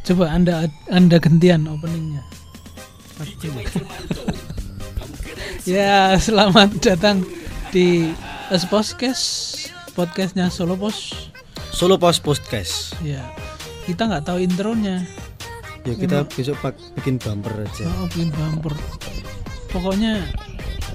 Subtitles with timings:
[0.00, 2.24] Coba anda anda gantian openingnya.
[5.68, 7.20] ya selamat datang
[7.68, 8.08] di
[8.48, 11.28] Es Podcast podcastnya Solo Pos.
[11.76, 12.96] Solo Pos Podcast.
[13.04, 13.28] Ya
[13.84, 15.04] kita nggak tahu intronya.
[15.84, 17.84] Ya kita besok pak bikin bumper aja.
[18.00, 18.72] Oh bikin bumper.
[19.68, 20.24] Pokoknya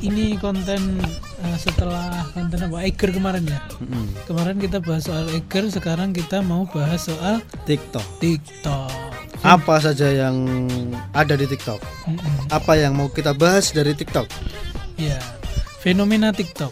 [0.01, 0.97] ini konten
[1.41, 3.59] uh, setelah konten apa Eger kemarin ya.
[3.81, 4.05] Mm-mm.
[4.29, 8.05] Kemarin kita bahas soal Eger, sekarang kita mau bahas soal TikTok.
[8.23, 8.91] TikTok.
[9.45, 10.67] Apa saja yang
[11.11, 11.79] ada di TikTok?
[12.07, 12.35] Mm-mm.
[12.49, 14.25] Apa yang mau kita bahas dari TikTok?
[14.95, 15.19] Ya,
[15.83, 16.71] fenomena TikTok.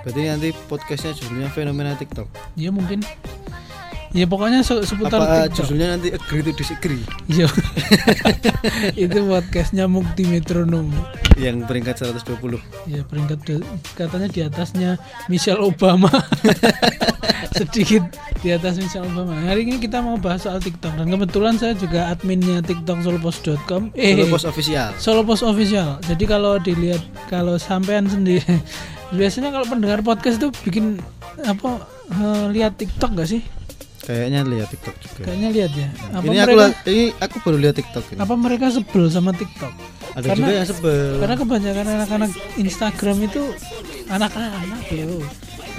[0.00, 2.28] Berarti nanti podcastnya judulnya fenomena TikTok.
[2.56, 3.04] Ya mungkin.
[4.10, 5.70] Ya pokoknya se- seputar Apa TikTok.
[5.70, 6.98] judulnya nanti agree to disagree?
[7.30, 7.46] Iya.
[9.06, 10.90] itu podcastnya Mukti Metronom.
[11.38, 12.58] Yang peringkat 120.
[12.90, 13.38] Ya peringkat
[13.94, 14.98] katanya di atasnya
[15.30, 16.10] Michelle Obama.
[17.56, 18.02] Sedikit
[18.42, 19.30] di atas Michelle Obama.
[19.46, 23.94] Hari ini kita mau bahas soal TikTok dan kebetulan saya juga adminnya TikTok solopos.com.
[23.94, 24.88] Eh, Solo Pos official.
[24.98, 26.02] Solo Post Official.
[26.02, 28.42] Jadi kalau dilihat kalau sampean sendiri
[29.18, 30.98] biasanya kalau pendengar podcast tuh bikin
[31.46, 31.78] apa
[32.10, 33.42] eh, lihat TikTok gak sih?
[34.10, 35.20] Kayaknya lihat TikTok juga.
[35.22, 35.88] Kayaknya lihat ya.
[36.10, 38.18] Apa ini aku mereka la- ini aku baru lihat TikTok ini.
[38.18, 39.72] apa mereka sebel sama TikTok?
[40.10, 41.10] Ada Karena- juga yang sebel.
[41.22, 43.42] Karena kebanyakan anak-anak Instagram itu
[44.08, 45.22] anak-anak loh.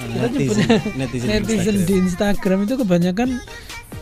[0.02, 0.66] Netizen,
[0.98, 1.86] netizen netizen Instagram.
[1.86, 3.30] di Instagram itu kebanyakan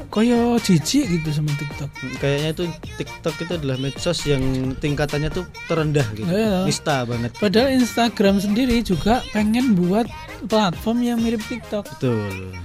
[0.08, 1.90] koyo jijik gitu sama TikTok.
[2.18, 2.64] Kayaknya itu
[2.96, 4.42] TikTok itu adalah medsos yang
[4.80, 6.26] tingkatannya tuh terendah gitu.
[6.26, 6.64] Iya.
[6.64, 7.36] Nista banget.
[7.36, 10.08] Padahal Instagram sendiri juga pengen buat
[10.48, 11.84] platform yang mirip TikTok.
[11.98, 12.56] Betul.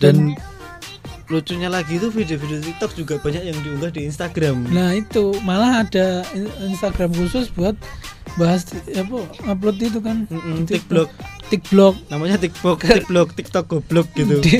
[0.00, 0.32] Dan,
[1.30, 4.66] lucunya lagi itu video-video TikTok juga banyak yang diunggah di Instagram.
[4.66, 7.78] Nah itu malah ada in- Instagram khusus buat
[8.32, 11.06] bahas apa upload itu kan Mm-mm, di TikTok.
[11.48, 14.38] TikTok Namanya TikTok, TikTok, TikTok goblok gitu.
[14.38, 14.58] di,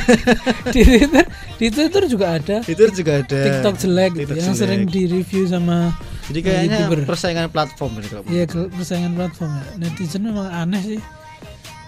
[0.74, 1.24] di Twitter
[1.56, 3.40] di Twitter juga ada itu juga ada.
[3.42, 4.60] TikTok jelek gitu TikTok yang jelek.
[4.62, 5.92] sering di review sama
[6.26, 6.98] Jadi kayaknya YouTuber.
[7.04, 9.64] persaingan platform ini kalau ya ke- persaingan platform ya.
[9.78, 11.00] netizen memang aneh sih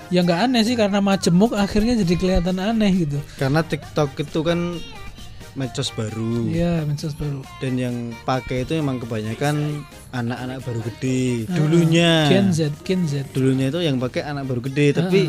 [0.08, 4.80] ya nggak aneh sih karena majemuk akhirnya jadi kelihatan aneh gitu karena TikTok itu kan
[5.52, 6.46] medsos baru.
[6.46, 11.44] Iya medsos baru Dan yang pakai itu memang kebanyakan anak-anak baru gede.
[11.44, 12.12] Ah, Dulunya.
[12.26, 15.26] Gen Z Gen Z dulunya itu yang pakai anak baru gede tapi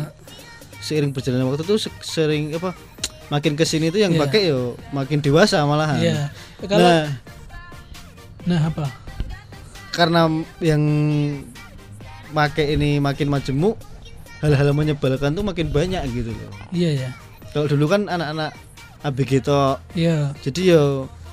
[0.78, 2.78] seiring berjalannya waktu tuh se- sering apa
[3.26, 4.20] makin ke sini tuh yang Iya.
[4.22, 6.30] pakai yo makin dewasa malahan Iya
[6.62, 7.04] kalau nah
[8.40, 8.86] nah apa
[9.90, 10.82] karena yang
[12.30, 13.74] pakai ini makin majemuk
[14.40, 17.10] hal-hal menyebalkan tuh makin banyak gitu loh iya ya
[17.50, 18.52] kalau dulu kan anak-anak
[19.00, 20.84] ABG toh iya jadi yo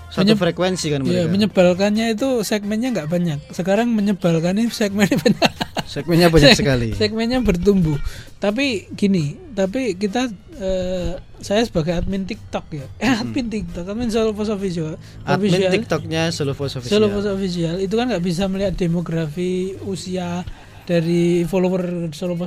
[0.07, 3.44] satu Menyeb- frekuensi kan Iya, mereka menyebalkannya itu segmennya nggak banyak.
[3.51, 5.51] Sekarang menyebalkannya segmennya banyak.
[5.84, 8.00] segmennya banyak Seg- sekali Segmennya bertumbuh.
[8.34, 12.88] Tapi gini, tapi kita eh, saya sebagai admin TikTok ya.
[12.97, 14.96] Eh, admin TikTok, admin Solo Post Official.
[15.28, 19.51] admin Official- TikToknya Solo Post Official Solo Post Official itu kan nggak bisa melihat demografi
[19.84, 20.47] usia
[20.81, 22.40] dari follower Solo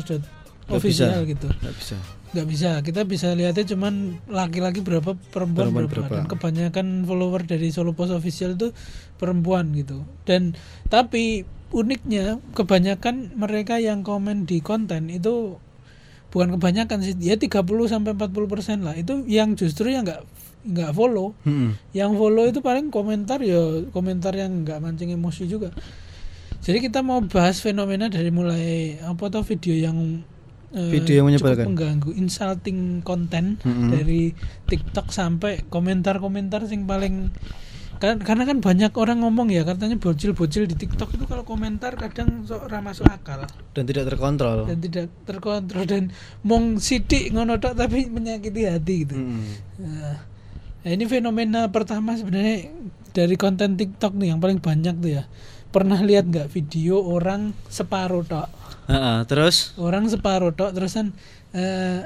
[0.70, 1.31] Nggak official bisa.
[1.34, 1.97] gitu nggak bisa
[2.31, 3.94] nggak bisa kita bisa lihatnya cuman
[4.31, 6.06] laki-laki berapa perempuan, Perempuan berapa.
[6.06, 6.14] berapa.
[6.14, 8.70] dan kebanyakan follower dari Solo Post Official itu
[9.19, 10.54] perempuan gitu dan
[10.86, 15.58] tapi uniknya kebanyakan mereka yang komen di konten itu
[16.31, 17.50] bukan kebanyakan sih ya 30
[17.91, 20.22] sampai 40 persen lah itu yang justru yang nggak
[20.60, 21.75] nggak follow Mm-mm.
[21.91, 23.58] yang follow itu paling komentar ya
[23.91, 25.75] komentar yang nggak mancing emosi juga
[26.62, 30.22] jadi kita mau bahas fenomena dari mulai apa tuh video yang
[30.70, 31.66] Video yang menyebalkan.
[31.66, 33.91] cukup mengganggu insulting konten Mm-mm.
[33.91, 34.31] dari
[34.70, 37.34] TikTok sampai komentar-komentar yang paling
[37.98, 42.47] kan- karena kan banyak orang ngomong ya katanya bocil-bocil di TikTok itu kalau komentar kadang
[42.47, 43.44] sok ora masuk akal
[43.75, 46.14] dan tidak terkontrol dan tidak terkontrol dan
[46.47, 49.19] mong sidik ngono tok tapi menyakiti hati gitu.
[49.82, 50.16] Nah,
[50.87, 52.70] nah, ini fenomena pertama sebenarnya
[53.10, 55.25] dari konten TikTok nih yang paling banyak tuh ya.
[55.70, 58.59] Pernah lihat nggak video orang separuh tok?
[58.90, 61.14] Ha-ha, terus Orang separuh tok terusan
[61.54, 62.02] eh,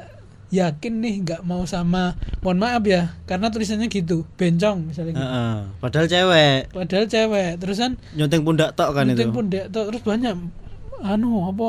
[0.52, 5.24] yakin nih nggak mau sama, mohon maaf ya, karena tulisannya gitu, bencong misalnya gitu.
[5.24, 5.46] Ha-ha.
[5.82, 10.02] padahal cewek Padahal cewek, terusan nyonteng pundak tok kan penting itu pun dek tok, terus
[10.04, 10.34] banyak
[11.02, 11.68] anu apa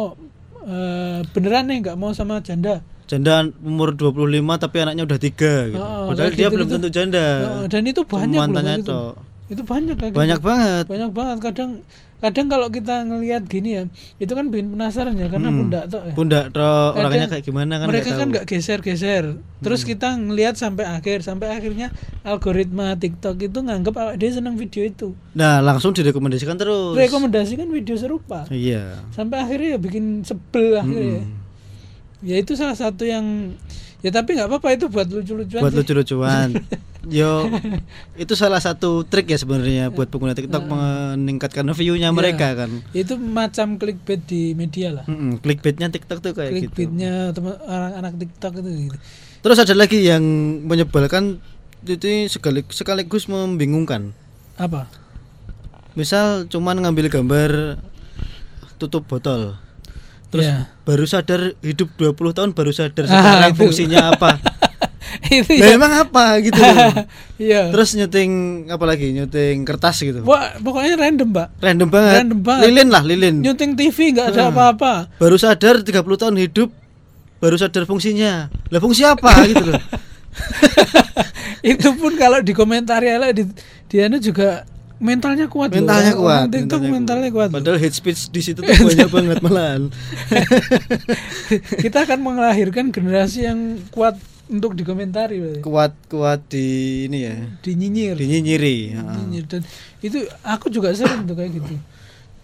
[0.65, 2.85] eh, beneran nih nggak mau sama janda.
[3.05, 4.17] janda umur 25
[4.57, 5.77] tapi anaknya udah tiga gitu.
[5.81, 6.73] Oh, padahal dia gitu belum itu.
[6.77, 9.01] tentu janda Oh, dan itu banyak loh mantannya gitu.
[9.45, 10.17] Itu banyak kayak gitu.
[10.17, 11.71] banyak banget banyak banget kadang
[12.15, 13.83] kadang kalau kita ngelihat gini ya
[14.17, 15.59] itu kan bikin penasaran ya karena Hmm.
[15.67, 16.13] pundak ya.
[16.15, 19.37] Pundak tok orangnya kayak gimana kan mereka kan nggak geser-geser.
[19.59, 21.91] Terus kita ngelihat sampai akhir sampai akhirnya
[22.23, 25.13] algoritma TikTok itu nganggap awak dia senang video itu.
[25.35, 26.95] Nah langsung direkomendasikan terus.
[26.95, 28.47] Rekomendasikan video serupa.
[28.49, 29.05] Iya.
[29.11, 32.25] Sampai akhirnya ya bikin sebel akhirnya Mm-mm.
[32.25, 33.53] ya itu salah satu yang
[34.05, 35.61] Ya tapi nggak apa-apa itu buat lucu-lucuan.
[35.65, 36.49] buat lucu-lucuan.
[37.09, 37.49] Yo,
[38.17, 42.17] itu salah satu trik ya sebenarnya buat pengguna TikTok meningkatkan view-nya Iya.
[42.17, 42.85] mereka kan.
[42.93, 45.05] Itu macam clickbait di media lah.
[45.05, 46.69] Mm-mm, clickbaitnya TikTok tuh kayak gitu.
[46.69, 47.33] Clickbaitnya
[47.65, 48.97] anak-anak TikTok itu gitu.
[49.41, 50.21] Terus ada lagi yang
[50.65, 51.41] menyebalkan
[51.85, 54.13] itu sekali, sekaligus membingungkan.
[54.57, 54.89] Apa?
[55.93, 57.81] Misal cuman ngambil gambar
[58.77, 59.57] tutup botol.
[60.29, 60.67] Terus Ya.
[60.83, 63.59] baru sadar hidup 20 tahun baru sadar Ah, sekarang itu.
[63.61, 64.29] fungsinya apa.
[65.31, 65.75] itu Lah ya.
[65.75, 66.59] emang apa gitu.
[67.35, 67.67] Iya.
[67.67, 68.31] Terus nyuting
[68.67, 69.11] apa lagi?
[69.11, 70.23] Nyuting kertas gitu.
[70.23, 71.47] Wah, pokoknya random, Mbak.
[71.59, 72.15] Random banget.
[72.17, 72.63] Random banget.
[72.65, 73.35] Lilin lah, lilin.
[73.43, 74.51] Nyuting TV nggak ada Hmm.
[74.51, 74.93] apa-apa.
[75.15, 76.71] Baru sadar 30 tahun hidup
[77.37, 78.47] baru sadar fungsinya.
[78.71, 79.79] Lah fungsi apa gitu loh.
[81.61, 83.47] itu pun kalau dikomentari ala di
[83.87, 84.63] dia juga
[84.97, 85.75] mentalnya kuat loh.
[85.77, 87.55] mentalnya Orang- kuat orang TikTok mentalnya kuat, loh.
[87.55, 89.81] padahal hate speech di situ tuh banyak banget malahan
[91.83, 93.59] kita akan melahirkan generasi yang
[93.89, 94.15] kuat
[94.45, 95.61] untuk dikomentari berarti.
[95.61, 96.65] kuat kuat di
[97.05, 99.01] ini ya dinyinyir dinyinyiri ya.
[99.01, 99.45] Dinyinyir.
[99.47, 99.61] dan
[99.99, 101.75] itu aku juga sering tuh kayak gitu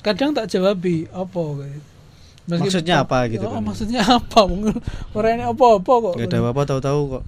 [0.02, 1.82] kadang tak jawabi apa kayak
[2.42, 3.62] Meski- Maksudnya apa gitu oh, kan?
[3.64, 4.40] maksudnya apa
[5.14, 7.24] orangnya apa-apa kok Gak ada apa-apa tahu-tahu kok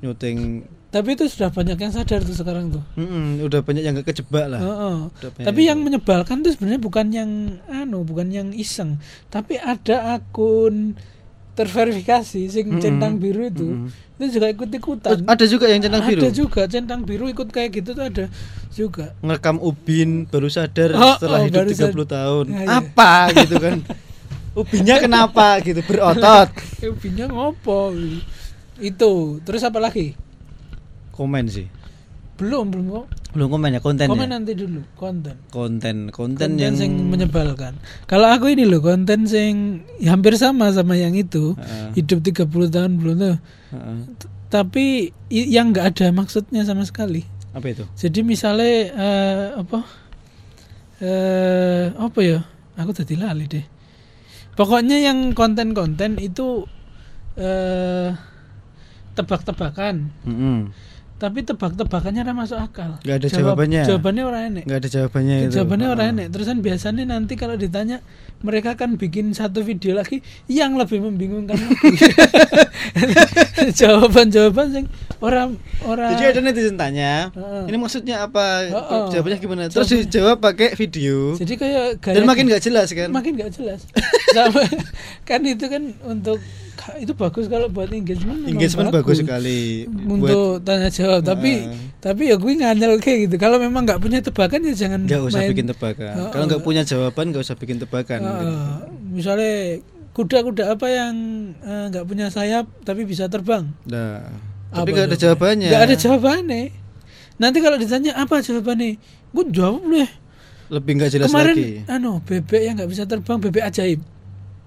[0.00, 4.10] nyuting tapi itu sudah banyak yang sadar tuh sekarang tuh Mm-mm, udah banyak yang gak
[4.10, 7.30] kejebak lah banyak Tapi yang menyebalkan tuh sebenarnya bukan yang
[7.64, 10.98] anu, bukan yang iseng, tapi ada akun
[11.52, 12.80] terverifikasi sing Mm-mm.
[12.80, 13.66] centang biru itu.
[13.66, 14.16] Mm-mm.
[14.16, 15.16] Itu juga ikut-ikutan.
[15.18, 18.24] Oh, ada juga yang centang biru Ada juga centang biru ikut kayak gitu tuh ada
[18.70, 19.12] juga.
[19.20, 22.68] ngerekam ubin baru sadar Oh, setelah oh, hidup baru 30 sad- tahun Ya, ya.
[22.78, 23.76] apa gitu kan
[24.60, 26.48] ubinnya kenapa gitu berotot
[26.82, 27.94] Ubinya ngopo?
[28.76, 29.12] Itu.
[29.40, 30.16] Terus apa lagi?
[31.20, 31.68] Komen sih
[32.34, 33.06] Belum, belum kok.
[33.36, 35.36] belum komen ya konten Komen ya nanti dulu, konten.
[35.52, 37.76] konten konten, Konten yang sing menyebalkan.
[38.08, 41.52] Kalau aku ini loh konten sing ya hampir sama sama yang itu.
[41.52, 42.00] Heeh.
[42.00, 43.36] Hidup 30 tahun belum tuh.
[43.70, 43.98] Heeh.
[44.50, 47.22] tapi yang nggak ada maksudnya sama sekali
[47.52, 49.78] apa itu jadi misalnya eh, apa
[50.98, 52.42] eh apa ya
[52.74, 53.62] aku tadi lali deh
[54.52, 56.66] pokoknya yang konten-konten itu
[57.38, 58.10] eh
[59.12, 60.58] tebak-tebakan Mm-mm.
[61.20, 62.96] Tapi tebak-tebakannya ora masuk akal.
[63.04, 63.82] Nggak ada jawabannya.
[63.84, 64.64] jawabannya orang enek.
[64.64, 65.52] Nggak ada jawabannya itu.
[65.60, 66.16] Jawabannya orang Heeh.
[66.16, 66.26] enek.
[66.32, 68.00] Terusan biasanya nanti kalau ditanya
[68.40, 71.92] mereka akan bikin satu video lagi yang lebih membingungkan lagi.
[73.84, 74.86] Jawaban-jawaban yang
[75.20, 75.48] orang
[75.82, 77.68] orang Jadi ada netizen tanya, Heeh.
[77.68, 78.64] ini maksudnya apa?
[78.64, 79.04] Heeh.
[79.10, 79.62] Jawabannya gimana?
[79.66, 81.36] Terus Jawabannya- dijawab pakai video.
[81.36, 83.08] jadi kayak gaya Dan makin nggak jelas kan?
[83.10, 83.80] makin nggak jelas
[84.34, 84.64] Sama-
[85.22, 86.40] kan itu kan untuk
[86.96, 89.84] itu bagus kalau buat engagement Engagement bagus sekali.
[89.86, 92.00] untuk tanya jawab tapi Heeh.
[92.00, 95.38] tapi ya gue nganyel kayak gitu kalau memang nggak punya tebakan ya jangan nggak usah
[95.38, 96.08] main- bikin tebakan.
[96.10, 96.30] Heeh.
[96.30, 98.20] Kalau nggak punya jawaban nggak usah bikin tebakan.
[98.20, 98.64] Heeh.
[99.10, 101.14] misalnya kuda-kuda apa yang
[101.60, 104.24] eh, nggak punya sayap tapi bisa terbang Nah,
[104.70, 105.68] tapi nggak ada jawabannya?
[105.68, 106.62] nggak ada jawabannya
[107.36, 108.96] nanti kalau ditanya apa jawabannya
[109.30, 110.10] gue jawab deh
[110.70, 111.70] Lebih nggak jelas kemarin lagi.
[111.90, 114.00] anu bebek yang nggak bisa terbang bebek ajaib?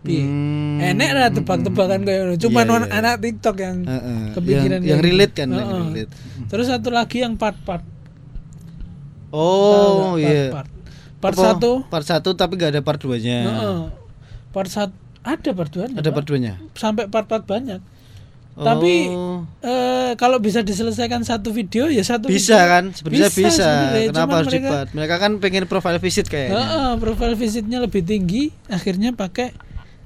[0.03, 0.83] Hmm.
[0.83, 2.35] enek lah tebak-tebakan kayak.
[2.35, 2.99] Cuman orang iya.
[2.99, 4.35] anak TikTok yang Heeh.
[4.35, 5.83] kepikiran yang, yang relate kan, yang Heeh.
[5.95, 6.11] relate.
[6.51, 7.87] Terus satu lagi yang part-part.
[9.31, 10.51] Oh iya.
[10.51, 10.69] Part, part.
[11.23, 11.71] Part satu.
[11.87, 13.39] Part satu tapi nggak ada part 2-nya.
[13.47, 13.79] heeh.
[14.51, 14.91] Part satu
[15.23, 16.59] ada part dua Ada part 2-nya.
[16.75, 17.79] sampai part-part banyak.
[18.53, 19.41] Tapi Oh.
[19.59, 22.69] eh, kalau bisa diselesaikan satu video ya satu bisa video.
[22.69, 24.01] kan sebenarnya bisa, sebenarnya.
[24.07, 24.87] kenapa Cuman harus mereka, di-part?
[24.93, 29.57] mereka kan pengen profile visit kayaknya Heeh, profile visitnya lebih tinggi, akhirnya pakai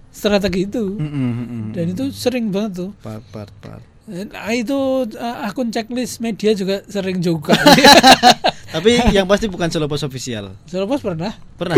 [0.10, 0.96] strategi itu.
[0.96, 1.63] Mm-mm, mm-mm.
[1.72, 2.89] Dan itu sering banget tuh.
[2.98, 4.72] part part part Nah, itu
[5.12, 7.51] uh, akun checklist media juga sering juga.
[8.77, 11.34] tapi yang pasti bukan solo post official Selopos pernah.
[11.53, 11.75] pernah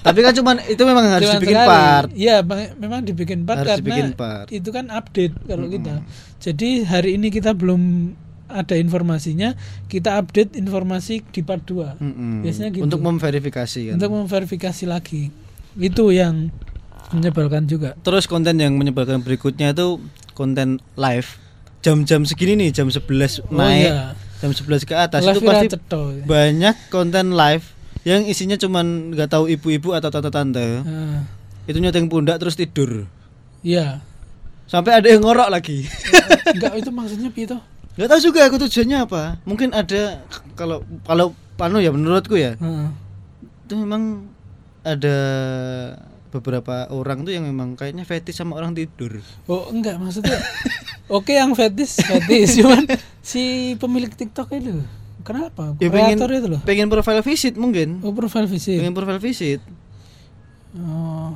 [0.00, 1.70] tapi kan cuman itu memang harus Cuman dibikin sekali.
[1.70, 4.46] part Iya, me- memang dibikin part Harus karena dibikin part.
[4.50, 6.04] itu kan update kalau kita.
[6.38, 8.12] Jadi hari ini kita belum
[8.46, 11.96] ada informasinya, kita update informasi di part 2.
[11.96, 12.44] Mm-mm.
[12.44, 12.84] Biasanya gitu.
[12.84, 15.32] untuk memverifikasi kan Untuk memverifikasi lagi.
[15.74, 16.52] Itu yang
[17.10, 17.96] menyebalkan juga.
[17.98, 19.96] terus konten yang menyebalkan berikutnya itu
[20.32, 21.40] konten live
[21.80, 23.08] jam-jam segini nih jam 11
[23.42, 24.12] Oh naik iya.
[24.44, 26.02] Jam 11 ke atas Live itu pasti Ceto.
[26.22, 27.64] banyak konten live
[28.04, 31.24] yang isinya cuman nggak tahu ibu-ibu atau tante-tante Ah,
[31.64, 33.08] itu nyoteng pundak terus tidur
[33.58, 34.04] Iya.
[34.64, 35.88] sampai ada yang ngorok lagi
[36.46, 37.60] Enggak itu maksudnya piye toh?
[37.94, 40.20] nggak tahu juga aku tujuannya apa mungkin ada
[40.52, 42.88] kalau kalau panu ya menurutku ya Heeh.
[43.64, 44.28] itu memang
[44.82, 45.16] ada
[46.34, 49.22] beberapa orang tuh yang memang kayaknya fetish sama orang tidur.
[49.46, 50.34] Oh enggak maksudnya
[51.06, 53.42] Oke yang fetis fetis Cuman si
[53.76, 54.82] pemilik TikTok itu
[55.22, 55.72] Kenapa?
[55.78, 56.60] ya pengen Kreator itu loh.
[56.62, 58.02] pengen profile visit mungkin.
[58.02, 58.76] Oh profile visit.
[58.76, 59.62] Pengen profile visit.
[60.74, 61.32] Oh.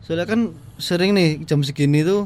[0.00, 0.40] Soalnya kan
[0.76, 2.24] sering nih jam segini tuh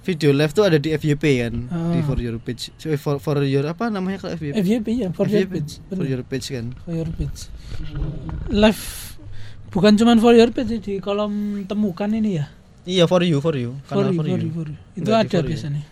[0.00, 1.90] video live tuh ada di FYP kan Ah.
[1.90, 2.70] di for your page.
[2.80, 6.04] Eh, for, for your apa namanya kalau FYP FYP ya for your FYP, page for
[6.04, 6.66] your page kan.
[6.82, 7.40] For your page.
[8.50, 8.82] Live
[9.70, 11.32] bukan cuman for your page di kolom
[11.64, 12.46] temukan ini ya
[12.82, 14.76] iya for you for you for you, for for you for you.
[14.94, 15.50] itu Enggak di ada for you.
[15.50, 15.82] biasanya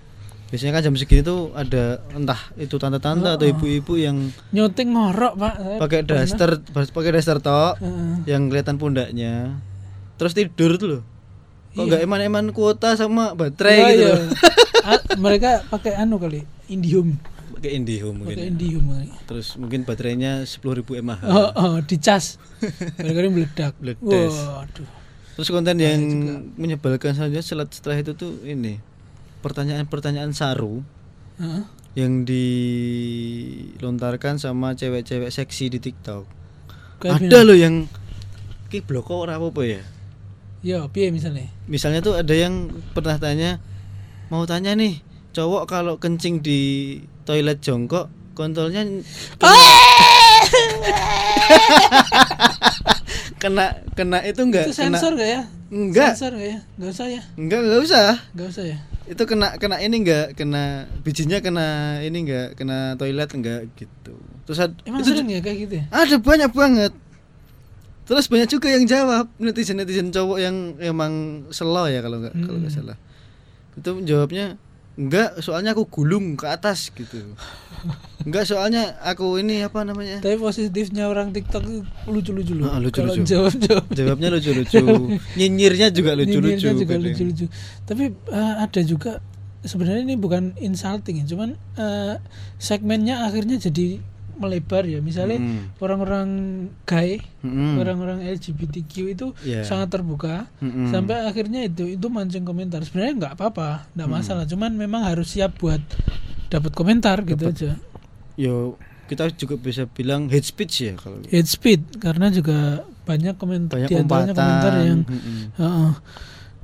[0.49, 3.53] biasanya kan jam segini tuh ada entah itu tante-tante atau Oh.
[3.53, 4.17] ibu-ibu yang
[4.51, 6.51] nyoting ngorok pak Saya pakai daster
[6.89, 8.15] pakai daster tok Heeh.
[8.27, 9.61] yang kelihatan pundaknya
[10.17, 11.03] terus tidur tuh loh
[11.69, 11.85] kok Iya.
[11.87, 14.97] nggak eman-eman kuota sama baterai Iya, gitu iya.
[15.17, 17.15] mereka pakai anu kali Indium
[17.59, 18.55] pakai IndiHome mungkin pakai ya.
[18.55, 19.11] Indium kali.
[19.27, 21.19] terus mungkin baterainya 10.000 mAh.
[21.27, 22.39] Oh, oh dicas.
[23.03, 23.75] Mereka meledak.
[23.83, 24.39] Meledas.
[24.47, 24.87] waduh.
[25.35, 25.99] Terus konten yang
[26.55, 28.79] menyebalkan saja setelah setelah itu tuh ini.
[29.43, 30.83] Pertanyaan-pertanyaan saru
[31.39, 31.63] Heeh.
[31.99, 36.27] yang dilontarkan sama cewek-cewek seksi di TikTok.
[37.03, 37.87] Kayak ada loh yang
[38.71, 39.83] ki bloko ora apa-apa ya?
[40.63, 41.47] Ya piye misalnya?
[41.71, 43.61] Misalnya tuh ada yang pernah tanya
[44.31, 46.61] mau tanya nih cowok kalau kencing di
[47.29, 48.81] toilet jongkok kontolnya
[53.39, 55.43] kena kena itu enggak itu sensor gak ya?
[55.69, 56.59] Enggak sensor gak ya?
[56.75, 57.23] Nggak usah ya?
[57.37, 58.09] Enggak enggak usah.
[58.35, 58.79] Nggak usah ya?
[59.05, 60.63] Itu kena kena ini enggak kena
[61.01, 61.67] bijinya kena
[62.01, 64.15] ini enggak kena toilet enggak gitu.
[64.45, 65.85] Terus ad- emang itu sering ya kayak gitu ya?
[65.93, 66.93] Ada banyak banget.
[68.09, 69.29] Terus banyak juga yang jawab.
[69.37, 71.13] Netizen netizen cowok yang emang
[71.53, 72.79] slow ya kalau nggak kalau nggak Mm.
[72.81, 72.97] salah.
[73.77, 74.57] Itu jawabnya
[74.99, 77.39] enggak soalnya aku gulung ke atas gitu.
[78.27, 80.19] Enggak soalnya aku ini apa namanya?
[80.19, 81.63] Tapi positifnya orang TikTok
[82.11, 82.75] lucu-lucu loh.
[82.75, 83.23] Ah, lucu-lucu.
[83.23, 84.83] jawab jawab jawabnya lucu-lucu.
[85.39, 87.47] Nyinyirnya juga lucu-lucu Nyinyirnya juga lucu-lucu.
[87.87, 89.23] Tapi eh, ada juga
[89.63, 92.15] sebenarnya ini bukan insulting ya cuman eh,
[92.59, 94.03] segmennya akhirnya jadi
[94.39, 95.77] melebar ya misalnya Mm.
[95.77, 96.29] orang-orang
[96.85, 97.77] gay Mm-mm.
[97.77, 99.63] orang-orang LGBTQ itu Iya.
[99.63, 100.89] sangat terbuka Mm-mm.
[100.89, 104.15] sampai akhirnya itu itu mancing komentar sebenarnya nggak apa-apa nggak Mm.
[104.15, 105.83] masalah cuman memang harus siap buat
[106.47, 107.77] dapat komentar gitu aja
[108.35, 113.75] yo kita juga bisa bilang hate speech ya kalau hate speed karena juga banyak komentar
[113.75, 115.01] banyak di antaranya komentar yang.
[115.57, 115.91] Heeh.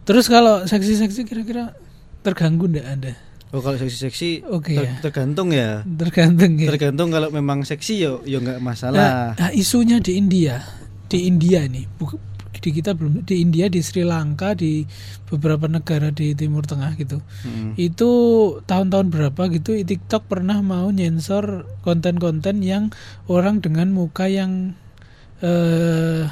[0.04, 1.72] terus kalau seksi-seksi kira-kira
[2.20, 3.12] terganggu ndak anda
[3.54, 4.92] oh kalau seksi-seksi Oke ter- ya.
[4.98, 5.86] tergantung ya.
[5.86, 6.68] Tergantung ya.
[6.74, 9.08] Tergantung kalau memang seksi yo yo nggak nah, masalah.
[9.38, 10.58] Nah, isunya di India.
[11.06, 12.18] Di India nih bu-
[12.64, 14.88] di kita belum di India di Sri Lanka di
[15.28, 17.20] beberapa negara di Timur Tengah gitu.
[17.44, 17.76] Mm.
[17.76, 18.10] itu
[18.64, 22.88] tahun-tahun berapa gitu TikTok pernah mau nyensor konten-konten yang
[23.28, 24.72] orang dengan muka yang
[25.44, 26.24] eh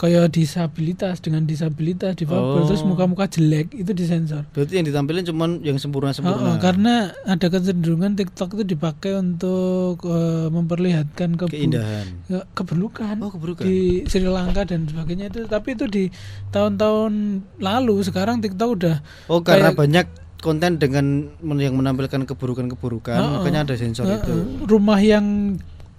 [0.00, 2.64] kayak disabilitas dengan disabilitas difabel Oh.
[2.64, 4.48] terus muka-muka jelek itu disensor.
[4.50, 6.40] Berarti yang ditampilin cuman yang Oh, sempurna-sempurna.
[6.46, 12.06] Oh, karena ada kecenderungan TikTok itu dipakai untuk eh, memperlihatkan kebu- keindahan.
[12.24, 15.44] ke- keberlukan oh keburukan di Sri Lanka dan sebagainya itu.
[15.44, 16.04] Tapi itu di
[16.50, 17.12] tahun-tahun
[17.58, 20.06] lalu sekarang TikTok udah oh karena kayak- banyak
[20.40, 24.64] konten dengan yang menampilkan keburukan-keburukan Oh, makanya ada sensor eh, itu.
[24.64, 25.26] Rumah yang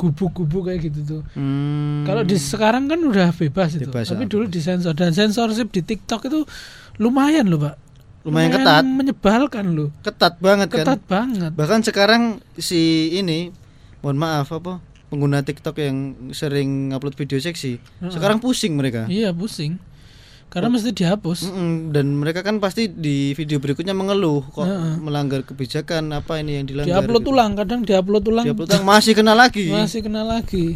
[0.01, 1.21] gubuk-gubuk kayak gitu tuh.
[1.37, 2.01] Hmm.
[2.09, 3.85] kalau di sekarang kan udah bebas itu.
[3.85, 4.29] Bebas, tapi ya.
[4.33, 6.41] dulu disensor dan sensorship di TikTok itu
[6.97, 7.75] lumayan loh pak.
[8.25, 8.85] Lumayan ketat.
[8.85, 9.89] menyebalkan loh.
[10.01, 10.85] Ketat banget kan.
[10.85, 11.51] Ketat banget.
[11.53, 13.53] Bahkan sekarang si ini
[14.01, 14.81] mohon maaf apa
[15.13, 15.97] pengguna TikTok yang
[16.33, 18.09] sering upload video seksi Heeh.
[18.09, 19.05] sekarang pusing mereka.
[19.05, 19.77] Iya pusing
[20.51, 21.47] karena mesti dihapus.
[21.47, 24.67] Mm-mm, dan mereka kan pasti di video berikutnya mengeluh kok
[24.99, 27.31] melanggar kebijakan apa ini yang dilanggar diupload gitu.
[27.31, 28.45] ulang kadang diupload ulang.
[28.51, 29.71] Diupload ulang masih kena lagi.
[29.71, 30.75] Masih kena lagi.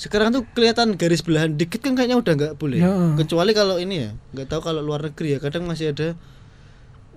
[0.00, 2.80] Sekarang tuh kelihatan garis belahan dikit kan kayaknya udah nggak boleh.
[2.80, 3.10] Heeh.
[3.20, 6.16] kecuali kalau ini ya nggak tahu kalau luar negeri ya kadang masih ada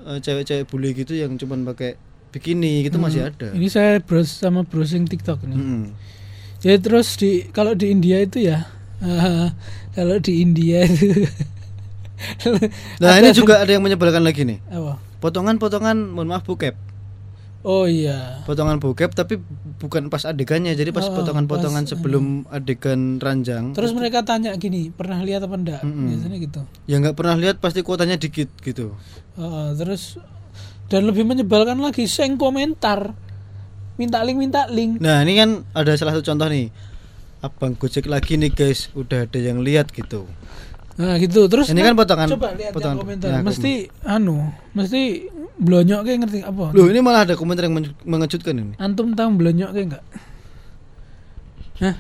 [0.04, 1.96] eh, cewek-cewek bule gitu yang cuman pakai
[2.36, 3.56] bikini gitu masih ada.
[3.56, 5.56] Ini saya browse sama browsing TikTok nih.
[5.56, 5.84] Mm-mm.
[6.60, 8.68] ya terus di kalau di India itu ya
[9.96, 11.24] kalau di India itu
[13.04, 14.60] nah ini juga ada yang menyebalkan lagi nih.
[14.70, 15.00] Apa?
[15.20, 16.76] Potongan-potongan mohon maaf bokep.
[17.60, 18.40] Oh iya.
[18.48, 19.36] Potongan bokep tapi
[19.84, 20.72] bukan pas adegannya.
[20.80, 23.20] Jadi pas Oh, potongan-potongan pas, sebelum adegan.
[23.20, 25.82] ranjang terus mereka tanya gini pernah lihat apa enggak?
[25.84, 26.08] Mm-mm.
[26.08, 26.62] biasanya gitu.
[26.88, 28.96] Yang nggak pernah lihat pasti kuotanya dikit gitu.
[29.36, 30.16] Oh, terus
[30.88, 33.12] dan lebih menyebalkan lagi seng komentar
[34.00, 35.04] minta link minta link.
[35.04, 36.72] Nah ini kan ada salah satu contoh nih.
[37.44, 38.88] Abang gojek lagi nih guys.
[38.96, 40.28] Udah ada yang lihat gitu
[41.00, 41.48] nah gitu.
[41.48, 43.28] Terus Ini kan potongan- coba lihat potongan- komentar.
[43.30, 43.72] Ya, mesti
[44.04, 44.38] anu
[44.70, 46.66] mesti blonyok kayak ngerti apa?
[46.70, 48.74] Loh ini malah ada komentar yang men- mengejutkan ini.
[48.76, 50.04] Antum tahu blonyok kayak enggak
[51.80, 51.96] Hah?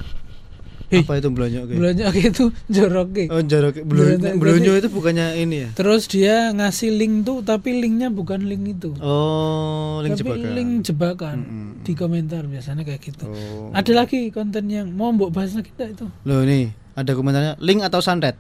[0.90, 4.72] Hei, apa itu belonyo kayak blonyok kayak itu jorok kayak oh jarak Belonyo- belonyo belonyo
[4.76, 5.70] itu bukannya ini ya?
[5.72, 8.98] Terus dia ngasih link tuh tapi linknya bukan link itu.
[9.00, 10.50] oh link tapi jebakan.
[10.52, 11.70] link jebakan Mm-mm.
[11.80, 13.24] di komentar biasanya kayak gitu.
[13.24, 13.70] oh.
[13.72, 16.06] Ada lagi konten yang mau mbok bahas lagi enggak itu?
[16.26, 18.34] loh nih ada komentarnya link atau santet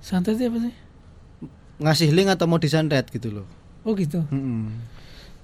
[0.00, 0.74] Santet itu apa sih?
[1.78, 3.46] ngasih link atau mau disantet gitu loh
[3.80, 4.20] Oh gitu.
[4.28, 4.68] Mm-mm.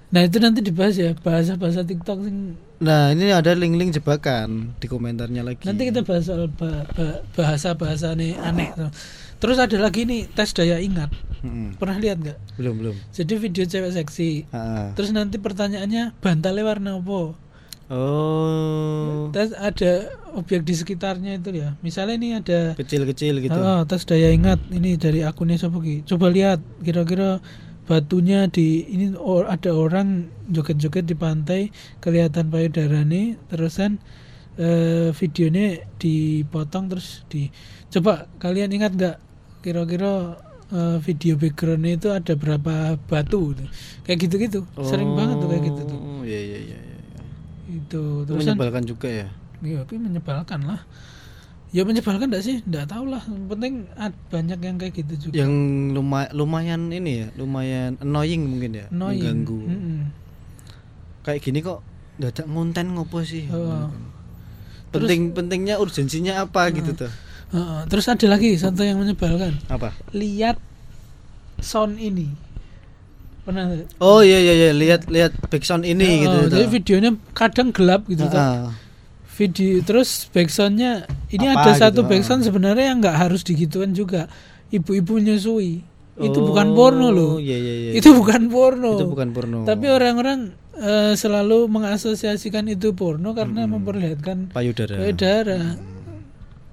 [0.07, 5.41] Nah itu nanti dibahas ya bahasa-bahasa TikTok sing Nah ini ada link-link jebakan di komentarnya
[5.41, 5.65] lagi.
[5.65, 8.69] nanti kita bahas soal ba- ba- bahasa-bahasa nih aneh.
[9.37, 11.09] Terus ada lagi nih tes daya ingat.
[11.41, 11.73] Mm-mm.
[11.75, 12.37] Pernah lihat nggak?
[12.55, 12.95] belum belum.
[13.09, 14.45] Jadi video cewek seksi.
[14.93, 17.33] Terus nanti pertanyaannya bantalnya warna apa?
[17.87, 21.79] Oh Terus ada objek di sekitarnya itu ya.
[21.79, 23.55] Misalnya ini ada kecil-kecil gitu.
[23.55, 26.03] Oh, tes daya ingat ini dari akunnya siapa Ki?
[26.03, 27.39] Coba lihat kira-kira
[27.87, 31.71] batunya di ini or, ada orang joget-joget di pantai
[32.03, 34.03] kelihatan payudara nih terusan
[34.59, 37.47] eh, videonya dipotong terus di
[37.87, 39.15] coba kalian ingat nggak
[39.63, 40.35] kira-kira
[40.75, 43.63] eh, video backgroundnya itu ada berapa batu gitu.
[44.03, 46.77] kayak gitu-gitu sering banget tuh kayak gitu tuh Oh iya iya iya.
[47.77, 47.85] Iya.
[47.85, 49.27] itu Itu terusan menyebalkan juga ya.
[49.61, 50.81] Iya, tapi menyebalkan lah.
[51.75, 52.63] Ya menyebalkan enggak sih?
[52.63, 53.21] Enggak tahu lah.
[53.27, 53.85] Penting
[54.31, 55.35] banyak yang kayak gitu juga.
[55.45, 55.53] Yang
[55.93, 59.21] lumayan lumayan ini ya, lumayan annoying mungkin ya, Annoying.
[59.21, 59.61] mengganggu.
[59.67, 59.99] Mm-mm.
[61.27, 61.79] Kayak gini kok
[62.17, 63.45] dadak ngonten ngopo sih?
[63.51, 63.91] Oh.
[64.95, 67.11] Penting pentingnya urgensinya apa gitu tuh?
[67.47, 67.87] Heeh.
[67.87, 69.55] terus ada lagi satu yang menyebalkan.
[69.71, 69.95] Apa?
[70.11, 70.59] Lihat
[71.63, 72.46] sound ini.
[73.47, 73.79] Pernah?
[74.03, 76.35] Oh iya iya iya, lihat lihat background ini gitu.
[76.35, 76.59] Oh, tuh.
[76.59, 78.35] Jadi videonya kadang gelap gitu tuh.
[78.35, 78.75] Ah,
[79.39, 84.27] Video terus backsoundnya ini Apa ada satu gitu, backsound sebenarnya yang nggak harus digituan juga.
[84.67, 85.79] Ibu-ibu nyusui.
[86.19, 87.39] Itu Oh, bukan porno loh.
[87.39, 87.91] Iya iya iya.
[87.95, 88.99] Itu bukan porno.
[88.99, 89.63] Itu bukan porno.
[89.63, 94.99] Tapi orang-orang eh, selalu mengasosiasikan itu porno karena memperlihatkan payudara.
[94.99, 95.79] payudara.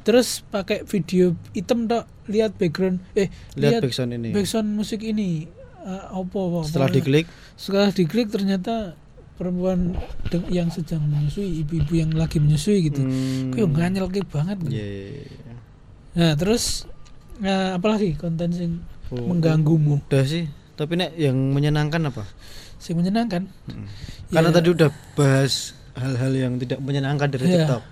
[0.02, 4.28] Terus pakai video hitam tok, lihat background eh Lihat lihat, background ini.
[4.34, 5.46] background musik ini.
[5.84, 7.26] Eh, apa, apa, Setelah diklik,
[7.60, 8.96] setelah diklik ternyata
[9.36, 9.92] perempuan
[10.48, 13.04] yang sedang menyusui, ibu-ibu yang lagi menyusui gitu.
[13.04, 14.56] hmm, Kayak nganyel banget.
[14.64, 14.72] gitu.
[14.72, 15.54] iya, iya, iya.
[16.14, 16.88] Nah, terus
[17.36, 18.72] nah, apalagi konten sing
[19.12, 20.48] Oh, mengganggumu, Udah sih.
[20.74, 22.24] Tapi nek yang menyenangkan apa?
[22.80, 23.44] sing menyenangkan.
[23.68, 23.84] Hmm.
[24.32, 24.56] Karena Ya.
[24.56, 27.68] tadi udah bahas hal-hal yang tidak menyenangkan dari Iya.
[27.68, 27.82] TikTok.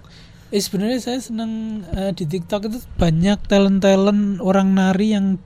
[0.53, 1.53] Eh sebenarnya saya senang
[1.93, 5.37] eh, di TikTok itu banyak talent-talent orang nari yang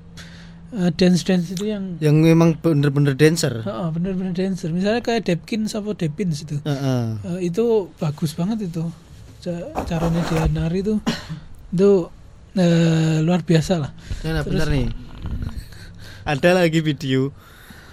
[0.93, 3.63] dance dance itu yang Yang memang bener-bener dancer.
[3.63, 4.69] oh, bener-bener dancer.
[4.71, 6.59] Misalnya kayak Depkins apa Depins itu.
[6.61, 7.03] Heeh.
[7.23, 8.83] Eh, itu bagus banget itu.
[9.41, 10.99] Ca- Caranya dia nari itu
[11.69, 11.91] itu
[12.55, 13.91] eh, luar biasa lah.
[14.23, 14.89] Nah, nah, bentar nih.
[16.25, 17.31] Ada lagi video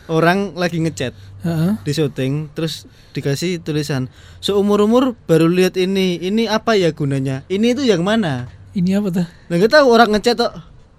[0.09, 1.13] orang lagi ngechat
[1.45, 1.77] Heeh.
[1.79, 4.09] di syuting terus dikasih tulisan
[4.39, 9.07] seumur umur baru lihat ini ini apa ya gunanya ini itu yang mana Ini apa
[9.13, 9.27] tuh?
[9.47, 10.49] nggak tahu orang ngechat tuh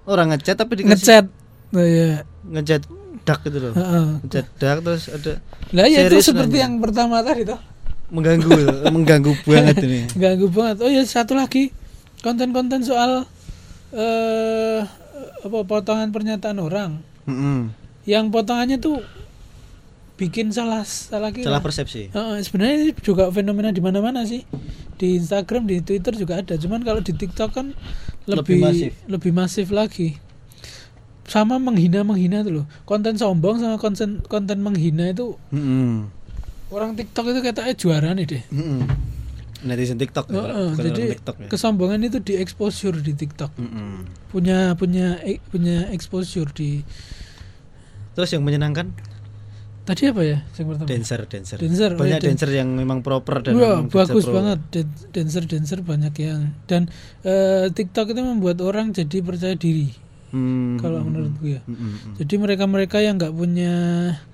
[0.07, 1.25] orang ngechat tapi dikasih Ngechat.
[1.75, 2.23] Oh, iya.
[2.47, 2.87] ngechat
[3.21, 3.73] dak gitu loh
[4.21, 6.63] ngechat dak terus ada Lah ya itu seperti nanya.
[6.63, 7.59] yang pertama tadi tuh.
[8.07, 8.47] mengganggu
[8.95, 10.77] mengganggu banget ini Ganggu banget.
[10.79, 11.75] Oh ya satu lagi
[12.21, 13.27] konten-konten soal
[13.91, 14.81] eh
[15.41, 17.03] apa potongan pernyataan orang.
[17.25, 17.73] Mm-mm.
[18.05, 19.01] Yang potongannya tuh
[20.15, 21.43] bikin salah salah kira.
[21.45, 24.47] salah persepsi Heeh, sebenarnya ini juga fenomena di mana-mana sih.
[24.95, 26.55] Di Instagram, di Twitter juga ada.
[26.55, 27.67] Cuman kalau di TikTok kan
[28.25, 28.93] Lebih lebih masif.
[29.07, 30.17] lebih masif lagi.
[31.25, 32.67] Sama menghina-menghina tuh loh.
[32.83, 36.09] Konten sombong sama konten konten menghina itu Mm-mm.
[36.69, 38.43] orang TikTok itu katanya juara nih deh.
[38.49, 38.85] Mm-mm.
[39.65, 41.49] netizen TikTok ya, Heeh, bukan jadi TikTok ya.
[41.49, 43.57] kesombongan itu dieksposur di TikTok.
[43.57, 44.05] Mm-mm.
[44.29, 46.85] Punya punya eh, punya exposure di
[48.13, 48.93] terus yang menyenangkan
[49.83, 50.87] tadi apa ya yang pertama?
[50.87, 54.33] dancer dancer, Dancer, oh banyak iya, dan- dancer yang memang proper dan Wah, bagus pro.
[54.35, 56.89] banget Dan- dancer-dancer banyak yang dan
[57.21, 59.93] eh, TikTok itu membuat orang jadi percaya diri
[60.35, 61.63] Hmm, kalau hmm, menurutku ya.
[61.63, 62.15] hmm, hmm, hmm.
[62.19, 63.75] Jadi mereka-mereka yang nggak punya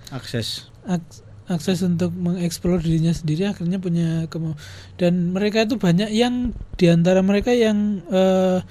[0.08, 4.56] akses aks- akses untuk mengeksplor dirinya sendiri akhirnya punya kemau
[4.96, 8.64] dan mereka itu banyak yang di antara mereka yang eh,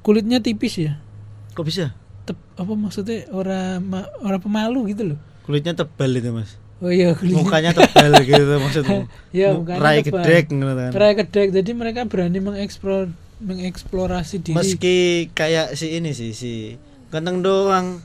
[0.00, 1.02] kulitnya tipis ya.
[1.50, 1.90] kok bisa
[2.22, 5.18] Tep, apa maksudnya orang ma- orang pemalu gitu loh.
[5.42, 7.40] kulitnya tebal itu mas Oh iya kulitnya.
[7.40, 8.98] mukanya tebal gitu maksudmu
[9.32, 10.22] Iya, Mu- mukanya rai tebal.
[10.22, 11.48] gedek gitu kan Rai kedek.
[11.50, 14.56] Jadi mereka berani mengeksplor mengeksplorasi diri.
[14.56, 14.96] meski
[15.30, 16.52] kayak si ini sih si
[17.08, 18.00] ganteng doang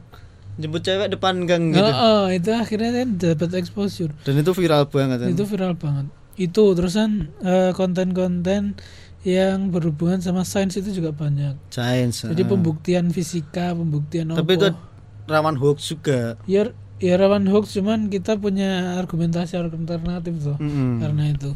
[0.56, 4.12] jemput cewek depan gang gitu Oh, oh, itu akhirnya kan dapat exposure.
[4.22, 6.06] dan itu viral banget kan Itu viral banget.
[6.36, 8.76] Itu terusan eh, konten-konten
[9.22, 11.56] yang berhubungan sama sains itu juga banyak.
[11.70, 12.48] science Jadi ah.
[12.48, 14.82] pembuktian fisika, pembuktian tapi itu apa.
[15.26, 16.68] rawan hoax juga ya
[17.02, 20.58] ya rawan hoax cuman kita punya argumentasi alternatif tuh.
[20.62, 21.02] Mm-mm.
[21.02, 21.52] Karena itu.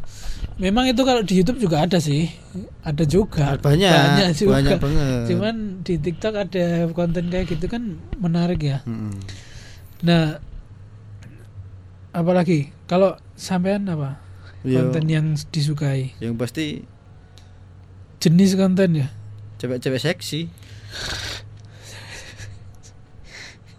[0.58, 2.26] Memang itu kalau di YouTube juga ada sih.
[2.82, 3.54] Ada juga.
[3.62, 4.52] Banyak Banyak juga.
[4.58, 5.54] banyak banget Cuman
[5.86, 8.82] di TikTok ada konten kayak gitu kan menarik ya.
[8.84, 9.14] Mm-mm.
[10.02, 10.42] Nah,
[12.16, 14.16] apalagi kalau sampean apa
[14.64, 16.80] Yo, konten yang disukai yang pasti
[18.24, 19.08] jenis konten ya
[19.60, 20.48] cewek-cewek seksi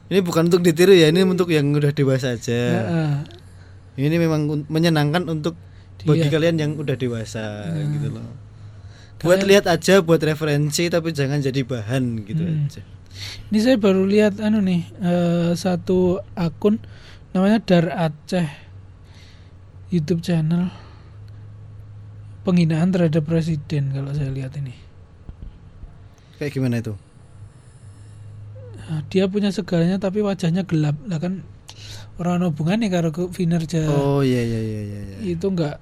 [0.08, 2.56] Ini bukan untuk ditiru ya, ini untuk yang udah dewasa aja.
[2.56, 3.12] Heeh.
[3.98, 5.60] Ini memang menyenangkan untuk
[6.06, 6.32] bagi Iya.
[6.32, 8.24] kalian yang udah dewasa gitu loh.
[9.18, 12.70] Buat lihat aja, buat referensi tapi jangan jadi bahan gitu Hmm.
[12.70, 12.82] aja.
[13.50, 16.78] Ini saya baru lihat anu nih eh, satu akun
[17.34, 18.46] namanya Dar Aceh
[19.90, 20.70] YouTube channel
[22.46, 24.78] penghinaan terhadap presiden kalau saya lihat ini.
[26.38, 26.94] Kayak gimana itu?
[28.88, 30.96] Nah, dia punya segalanya tapi wajahnya gelap.
[31.06, 31.44] Lah kan
[32.18, 35.00] orang hubungannya karo kinerja Oh iya iya iya iya.
[35.06, 35.18] iya.
[35.36, 35.78] itu enggak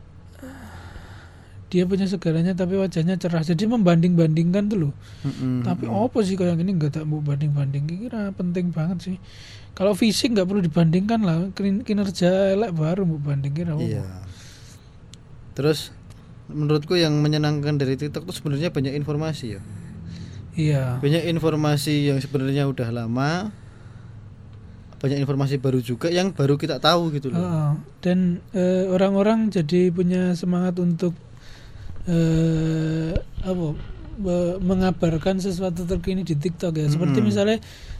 [1.65, 3.43] dia punya segalanya tapi wajahnya cerah.
[3.43, 4.93] Jadi membanding-bandingkan tuh loh.
[5.27, 5.65] Mm-mm.
[5.65, 9.17] Tapi apa sih kayak gini nggak tak mau banding-banding kira penting banget sih.
[9.75, 13.81] Kalau fisik nggak perlu dibandingkan lah, kin- kinerja elek baru mau bandingin apa.
[13.81, 14.07] Iya.
[15.51, 15.91] Terus
[16.47, 19.61] menurutku yang menyenangkan dari TikTok tuh sebenarnya banyak informasi ya.
[20.55, 20.97] Iya.
[21.03, 23.51] Banyak informasi yang sebenarnya udah lama.
[24.95, 27.39] Banyak informasi baru juga yang baru kita tahu gitu loh.
[27.39, 27.69] Heeh.
[28.01, 31.13] Dan eh, orang-orang jadi punya semangat untuk
[32.05, 33.11] eh
[33.43, 33.65] apa
[34.63, 36.87] mengabarkan sesuatu terkini di TikTok ya.
[36.87, 37.27] Seperti Mm-mm.
[37.27, 37.57] misalnya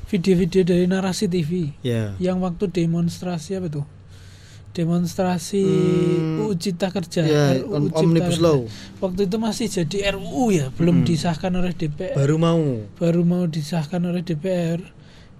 [0.07, 2.15] video-video dari narasi TV Ya.
[2.21, 3.85] yang waktu demonstrasi apa tuh?
[4.75, 6.43] Demonstrasi Hmm.
[6.43, 7.23] UU Cipta Kerja.
[7.23, 8.43] Ya, RUU Cipta Omnibus Kerja.
[8.43, 8.59] Law
[8.99, 11.07] Waktu itu masih jadi RUU ya, belum Mm-mm.
[11.07, 12.13] disahkan oleh DPR.
[12.13, 12.63] baru mau.
[12.99, 14.83] baru mau disahkan oleh DPR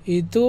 [0.06, 0.48] itu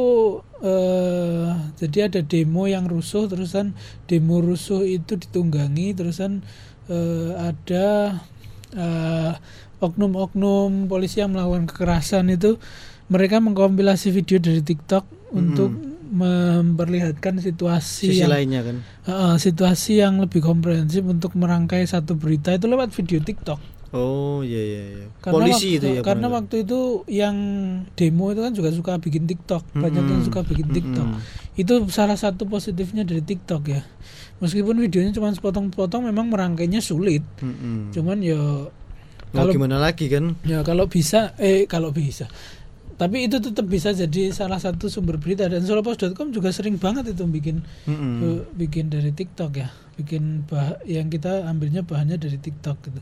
[0.61, 3.73] eh, jadi ada demo yang rusuh terusan
[4.05, 6.45] demo rusuh itu ditunggangi terusan
[6.87, 8.21] eh, ada
[8.71, 9.33] eh,
[9.81, 12.61] oknum-oknum polisi yang melakukan kekerasan itu
[13.09, 15.73] mereka mengkompilasi video dari TikTok untuk
[16.07, 18.77] memperlihatkan situasi Sisi yang lainnya kan.
[19.07, 23.61] eh, situasi yang lebih komprehensif untuk merangkai satu berita itu lewat video TikTok.
[23.95, 25.07] Oh iya iya iya.
[25.23, 26.01] Karena Polisi waktu, itu ya.
[26.03, 27.37] Karena waktu itu yang
[27.95, 31.07] demo itu kan juga suka bikin TikTok, banyak yang suka bikin TikTok.
[31.07, 31.55] Mm-mm.
[31.55, 33.87] Itu salah satu positifnya dari TikTok ya.
[34.43, 37.23] Meskipun videonya cuma sepotong-potong, memang merangkainya sulit.
[37.41, 37.95] Mm-mm.
[37.95, 38.69] Cuman ya
[39.35, 40.35] kalau gimana lagi kan?
[40.43, 42.27] ya kalau bisa, eh kalau bisa.
[42.97, 47.25] Tapi itu tetap bisa jadi salah satu sumber berita dan solopos.com juga sering banget itu
[47.25, 48.15] bikin Mm-mm.
[48.19, 53.01] eh, bikin dari TikTok ya, bikin bah yang kita ambilnya bahannya dari TikTok gitu.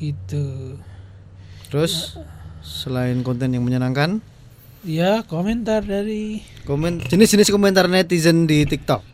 [0.00, 0.44] Gitu.
[1.68, 2.16] Terus
[2.60, 4.24] selain konten yang menyenangkan,
[4.80, 9.04] Ya, komentar dari komen jenis-jenis komentar netizen di TikTok.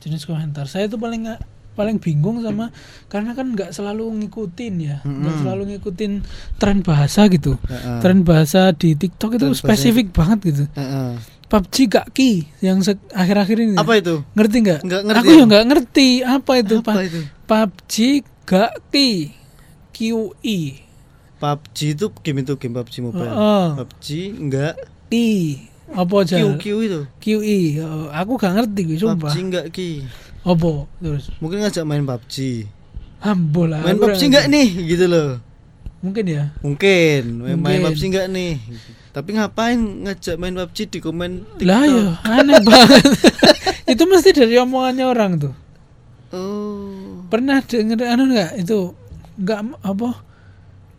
[0.00, 0.64] jenis komentar.
[0.64, 2.68] Saya tuh paling nggak- paling bingung sama
[3.06, 5.40] karena kan nggak selalu ngikutin ya, nggak Mm-mm.
[5.40, 6.12] selalu ngikutin
[6.56, 7.56] tren bahasa gitu.
[7.62, 7.98] Heeh.
[7.98, 10.64] Tren bahasa di TikTok itu Tren bahasa- spesifik banget gitu.
[10.72, 11.16] Heeh.
[11.50, 12.78] PUBG gak ki yang
[13.10, 13.74] akhir-akhir ini.
[13.74, 14.22] Apa itu?
[14.32, 14.80] Ngerti nggak?
[14.82, 15.44] Nggak ngerti Aku ya?
[15.44, 16.76] nggak ngerti apa itu.
[16.78, 17.20] Apa Pa- itu?
[17.44, 17.94] PUBG
[18.44, 19.08] gak ki
[19.90, 20.60] QI.
[21.40, 23.26] PUBG itu game itu game PUBG Mobile.
[23.26, 23.66] Heeh.
[23.76, 24.06] PUBG
[24.38, 24.74] enggak
[25.10, 25.28] Ki
[25.90, 26.36] apa aja?
[26.38, 27.00] Q Q itu.
[27.18, 27.60] QI.
[27.82, 29.26] Oh, aku gak ngerti gue sumpah.
[29.26, 30.06] PUBG enggak ki.
[30.40, 31.28] Apa terus?
[31.38, 32.64] Mungkin ngajak main PUBG.
[33.20, 33.84] Ambola.
[33.84, 35.36] Main PUBG enggak nih gitu loh.
[36.00, 36.44] Mungkin ya.
[36.64, 37.92] Mungkin main, main Mungkin.
[37.92, 38.52] PUBG enggak nih.
[39.10, 43.04] Tapi ngapain ngajak main PUBG di komen Lah ya, aneh banget.
[43.92, 45.54] itu mesti dari omongannya orang tuh.
[46.30, 47.26] Oh.
[47.28, 48.94] Pernah denger anu enggak itu
[49.36, 50.08] enggak apa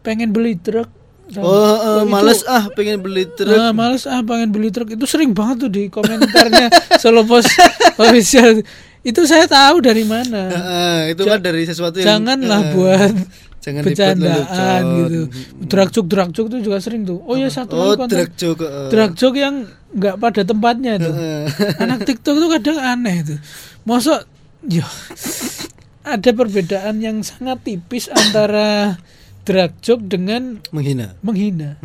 [0.02, 0.90] pengen beli truk
[1.32, 3.56] Oh, eh, Itu- males ah pengen beli truk.
[3.56, 6.68] Ah, males ah pengen beli truk itu sering banget tuh di komentarnya
[7.02, 7.48] solo post
[7.96, 8.60] official
[9.02, 13.14] itu saya tahu dari mana Heeh, itu kan dari sesuatu yang janganlah eh, buat
[13.58, 15.20] jangan bercandaan gitu
[15.64, 18.62] dragcuk dragcuk itu juga sering tuh oh ya satu Oh, konten drag joke.
[18.62, 18.90] eh.
[18.90, 21.44] dragcuk yang nggak pada tempatnya tuh Heeh.
[21.78, 23.40] anak TikTok tuh kadang aneh tuh.
[23.82, 24.24] Masa
[24.64, 24.86] ya
[26.02, 28.98] ada perbedaan yang sangat tipis antara
[29.44, 31.18] drag joke dengan menghina.
[31.22, 31.78] menghina.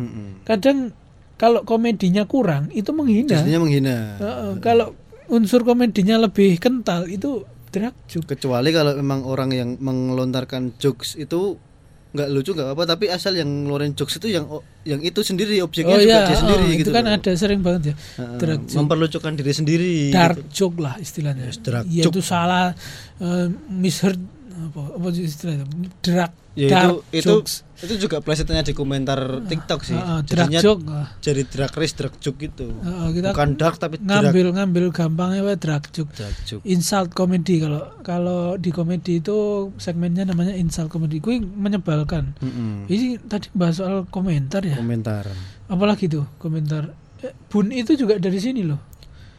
[0.43, 0.93] Kadang
[1.35, 3.41] kalau komedinya kurang itu menghina.
[3.43, 4.17] Menghina.
[4.17, 4.97] Heeh, kalau
[5.29, 8.31] unsur komedinya lebih kental itu drag joke.
[8.35, 11.59] Kecuali kalau memang orang yang mengelontarkan jokes itu
[12.07, 14.47] nggak lucu nggak apa tapi asal yang ngeluarin jokes itu yang
[14.87, 17.15] yang itu sendiri objeknya Oh juga iya, dia sendiri oh, gitu itu kan loh.
[17.19, 17.95] ada sering banget ya.
[17.95, 18.77] Heeh, drag joke.
[18.79, 20.71] memperlucukan diri sendiri dark gitu.
[20.71, 21.51] joke lah istilahnya.
[21.51, 21.59] Yes,
[21.91, 22.15] ya joke.
[22.17, 22.71] itu salah
[23.19, 24.17] eh, misheard
[24.57, 25.65] apa apa istilahnya?
[26.01, 27.53] Drag ya itu dark itu jokes.
[27.77, 30.81] itu juga plesetnya di komentar TikTok sih Heeh, drag jadinya joke.
[30.89, 31.07] ah.
[31.21, 35.45] jadi drag race drag joke gitu Heeh, kita bukan dark tapi drag, ngambil ngambil gampangnya
[35.45, 36.09] wae drag joke.
[36.11, 39.37] drag joke Insult comedy kalau kalau di komedi itu
[39.77, 41.19] segmennya namanya insult comedy.
[41.19, 42.33] Kui menyebalkan.
[42.39, 42.87] Mm-mm.
[42.87, 44.79] Ini tadi bahas soal komentar ya.
[44.79, 45.27] komentar
[45.67, 46.89] Apalagi tuh komentar.
[47.19, 48.79] Eh, Bun itu juga dari sini loh.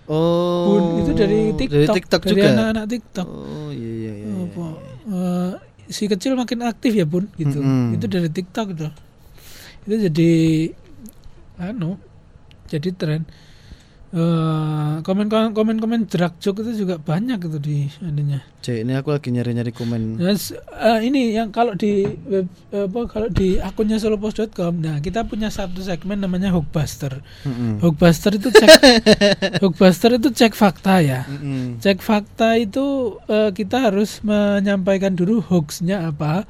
[0.07, 1.75] oh Bun itu dari TikTok.
[1.75, 3.27] dari TikTok dari juga anak-anak TikTok.
[3.27, 4.47] oh iya iya iya, iya.
[5.09, 5.53] Eh,
[5.89, 7.61] si kecil makin aktif ya bun gitu.
[7.61, 7.97] Mm-mm.
[7.97, 8.89] itu dari TikTok itu.
[9.89, 10.31] Itu jadi
[11.59, 11.99] anu
[12.69, 13.25] jadi tren
[14.11, 18.41] eh, komen komen komen drag joke itu juga banyak itu di ininya.
[18.59, 20.17] Cek ini aku lagi nyari-nyari komen.
[20.17, 24.97] Nah, s- eh, ini yang kalau di web eh, apa kalau di akunnya solopost.com, nah
[24.99, 27.21] kita punya satu segmen namanya Hookbuster.
[27.43, 27.79] Mm-mm.
[27.79, 28.69] Hookbuster itu cek
[29.63, 31.21] Hookbuster itu cek fakta ya.
[31.25, 31.77] Mm-mm.
[31.79, 32.85] Cek fakta itu
[33.25, 36.49] eh, kita harus menyampaikan dulu hoaxnya apa,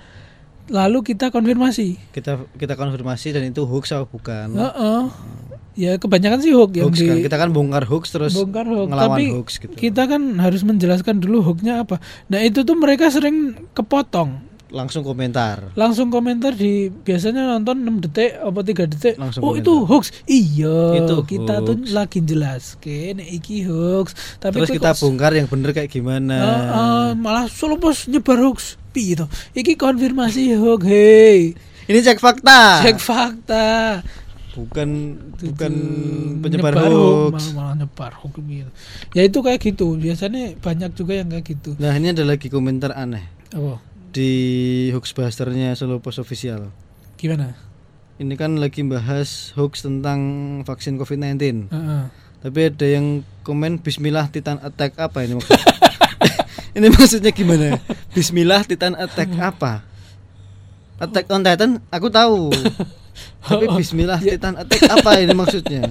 [0.66, 1.98] lalu kita konfirmasi.
[2.10, 4.54] Kita kita konfirmasi dan itu hoax atau bukan.
[4.54, 5.02] Heeh.
[5.78, 8.90] Ya kebanyakan sih hoax yang hoax di kan kita kan bongkar hoax terus bongkar hoax.
[8.90, 9.74] ngelawan Tapi hoax gitu.
[9.78, 12.02] kita kan harus menjelaskan dulu hoaxnya apa.
[12.26, 14.42] Nah itu tuh mereka sering kepotong.
[14.68, 15.72] Langsung komentar.
[15.78, 19.14] Langsung komentar di biasanya nonton 6 detik apa 3 detik.
[19.16, 19.62] Langsung oh komentar.
[19.64, 20.04] itu hoax.
[20.26, 20.78] Iya.
[20.98, 21.94] Itu kita tuh hoax.
[21.94, 22.62] lagi jelas.
[23.14, 24.18] nek iki hoax.
[24.36, 26.36] Tapi terus kita kok- bongkar yang bener kayak gimana.
[26.36, 28.76] Eh, eh, malah solo pos nyebar hoax.
[28.90, 29.30] Piye to?
[29.54, 30.82] Iki konfirmasi hoax.
[30.84, 31.54] Hei.
[31.88, 32.84] Ini cek fakta.
[32.84, 34.02] Cek fakta.
[34.58, 34.88] Bukan
[35.38, 35.72] bukan
[36.42, 37.30] penyebar nyebar hoax.
[37.30, 38.70] malah, malah nyebar hoax gitu.
[39.14, 39.94] Ya itu kayak gitu.
[39.94, 41.78] Biasanya banyak juga yang kayak gitu.
[41.78, 43.22] Nah, ini ada lagi komentar aneh
[43.54, 43.78] Apa?
[44.10, 44.30] di
[44.90, 46.74] hoaxbusternya Solo Post Official.
[47.14, 47.54] Gimana?
[48.18, 50.18] Ini kan lagi bahas hoax tentang
[50.66, 51.70] vaksin COVID-19.
[51.70, 52.02] Heeh.
[52.42, 55.66] Tapi ada yang komen Bismillah Titan Attack apa ini maksudnya?
[56.78, 57.78] ini maksudnya gimana?
[58.10, 59.86] Bismillah Titan Attack apa?
[60.98, 62.50] Attack on Titan aku tahu.
[63.44, 65.82] Tapi Bismillah Titan Attack apa ini maksudnya?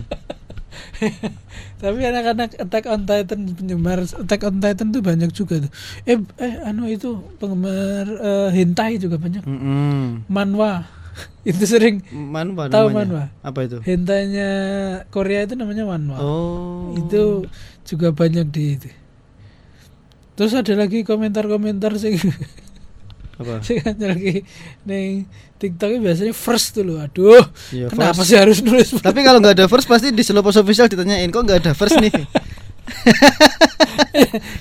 [1.81, 5.71] Tapi anak-anak Attack on Titan penggemar Attack on Titan tuh banyak juga tuh.
[6.09, 9.45] Eh eh anu itu penggemar eh, hentai juga banyak.
[9.45, 10.25] Mm-mm.
[10.29, 10.89] Manhwa.
[11.49, 12.97] itu sering Manwa Tahu namanya?
[12.97, 13.23] manhwa?
[13.41, 13.77] Apa itu?
[13.81, 14.49] hentainya
[15.09, 16.17] Korea itu namanya manhwa.
[16.21, 16.93] Oh.
[16.97, 17.45] Itu
[17.85, 18.89] juga banyak di itu.
[20.37, 22.21] Terus ada lagi komentar-komentar sing
[23.37, 23.61] apa?
[23.61, 24.41] ada lagi
[24.85, 27.01] ning TikTok biasanya first dulu.
[27.01, 27.41] Aduh,
[27.73, 28.29] Iya, kenapa first.
[28.29, 28.93] sih harus nulis?
[28.93, 31.97] Tapi kalau nggak ada first pasti di Slow Post Official ditanyain kok nggak ada first
[31.97, 32.13] nih.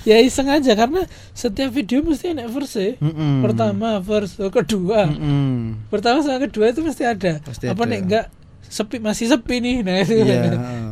[0.09, 2.97] ya iseng aja karena setiap video mesti ada first ya.
[2.99, 3.43] Mm-mm.
[3.45, 5.07] Pertama first, kedua.
[5.07, 5.87] Mm-mm.
[5.89, 7.39] Pertama sama kedua itu mesti ada.
[7.41, 7.91] Pasti Apa ada.
[7.93, 8.27] nih enggak
[8.69, 9.77] sepi masih sepi nih.
[9.81, 10.15] Nah itu.
[10.17, 10.43] Iya.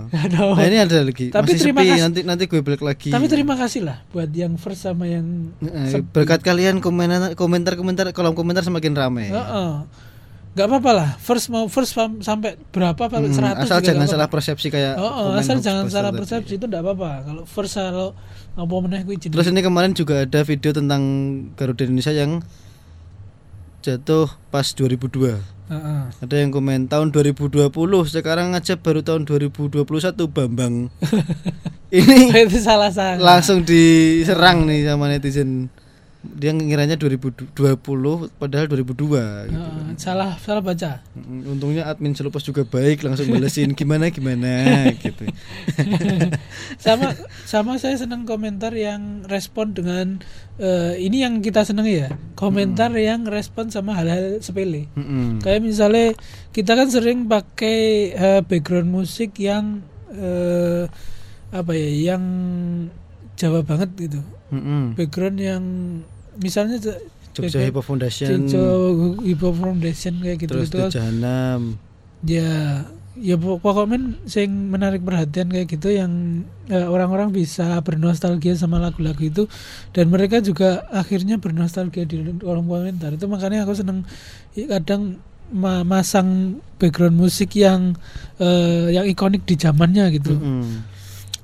[0.07, 0.51] Nggak tahu.
[0.53, 1.27] Nah, ini ada lagi.
[1.29, 1.91] Tapi Masih terima sepi.
[1.91, 2.03] kasih.
[2.03, 3.09] Nanti nanti gue balik lagi.
[3.09, 6.07] Tapi terima kasih lah buat yang first sama yang Eh, sepi.
[6.13, 9.29] berkat kalian komentar komentar komentar kolom komentar semakin ramai.
[9.29, 9.73] Heeh.
[10.55, 11.11] Nggak apa-apa lah.
[11.19, 14.95] First mau first sam- sampai berapa sampai Hmm, 100 asal juga jangan salah persepsi kayak
[14.97, 16.19] Oh, oh, asal jangan salah tadi.
[16.23, 17.11] persepsi itu enggak apa-apa.
[17.25, 18.15] Kalau first kalau
[18.55, 19.03] apa meneh.
[19.19, 21.03] Terus ini kemarin juga ada video tentang
[21.53, 22.39] Garuda Indonesia yang
[23.81, 25.43] jatuh pas 2002.
[25.65, 26.03] Heeh.
[26.21, 27.73] Ada yang komen tahun 2020
[28.05, 29.81] sekarang aja baru tahun 2021
[30.29, 30.93] Bambang.
[31.95, 33.17] ini itu salah salah.
[33.17, 35.73] langsung diserang nih sama netizen.
[36.25, 37.53] Dia ngiranya 2020
[38.41, 39.61] padahal 2002 gitu.
[39.61, 41.05] Heeh, salah salah baca.
[41.13, 45.29] Mm, Untungnya admin Selupos juga baik langsung balesin gimana gimana gitu.
[46.85, 47.13] sama
[47.45, 50.19] sama saya senang komentar yang respon dengan
[50.59, 55.43] eh, ini yang kita seneng ya komentar yang respon sama hal-hal sepele Mm-mm.
[55.45, 56.17] kayak misalnya
[56.51, 57.79] kita kan sering pakai
[58.15, 59.83] eh, background musik yang
[60.15, 60.87] eh,
[61.55, 62.25] apa ya yang
[63.35, 64.21] Jawa banget gitu
[64.55, 64.95] Mm-mm.
[64.95, 65.65] background yang
[66.37, 66.79] misalnya
[67.35, 68.65] Jogja Hip Hop Foundation Jojo
[69.21, 71.61] Hip Hop Foundation kayak gitu terus gitu di Jahanam.
[72.23, 72.51] ya
[73.15, 76.11] ya pok- pokoknya sing menarik perhatian kayak gitu yang
[76.67, 79.43] eh, orang-orang bisa bernostalgia sama lagu-lagu itu
[79.91, 84.03] dan mereka juga akhirnya bernostalgia di kolom komentar itu makanya aku seneng
[84.51, 87.95] ya, kadang ma- masang background musik yang
[88.39, 90.67] eh, yang ikonik di zamannya gitu Mm-mm.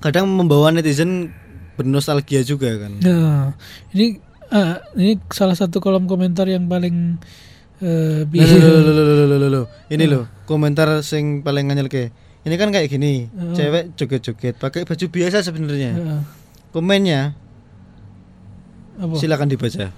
[0.01, 1.29] Kadang membawa netizen
[1.77, 2.93] bernostalgia juga kan.
[2.99, 3.53] nah
[3.93, 4.17] ini
[4.51, 7.19] ah, ini salah satu kolom komentar yang paling
[7.79, 9.67] eh, bi- Loh, loh, loh, loh, loh, loh, loh, loh.
[9.87, 12.11] Ini loh komentar sing paling nganyel ke.
[12.41, 13.53] Ini kan kayak gini, Heeh.
[13.53, 15.93] cewek joget-joget pakai baju biasa sebenarnya.
[15.93, 16.21] Heeh.
[16.71, 17.35] Komennya
[19.01, 19.89] apa silakan dibaca.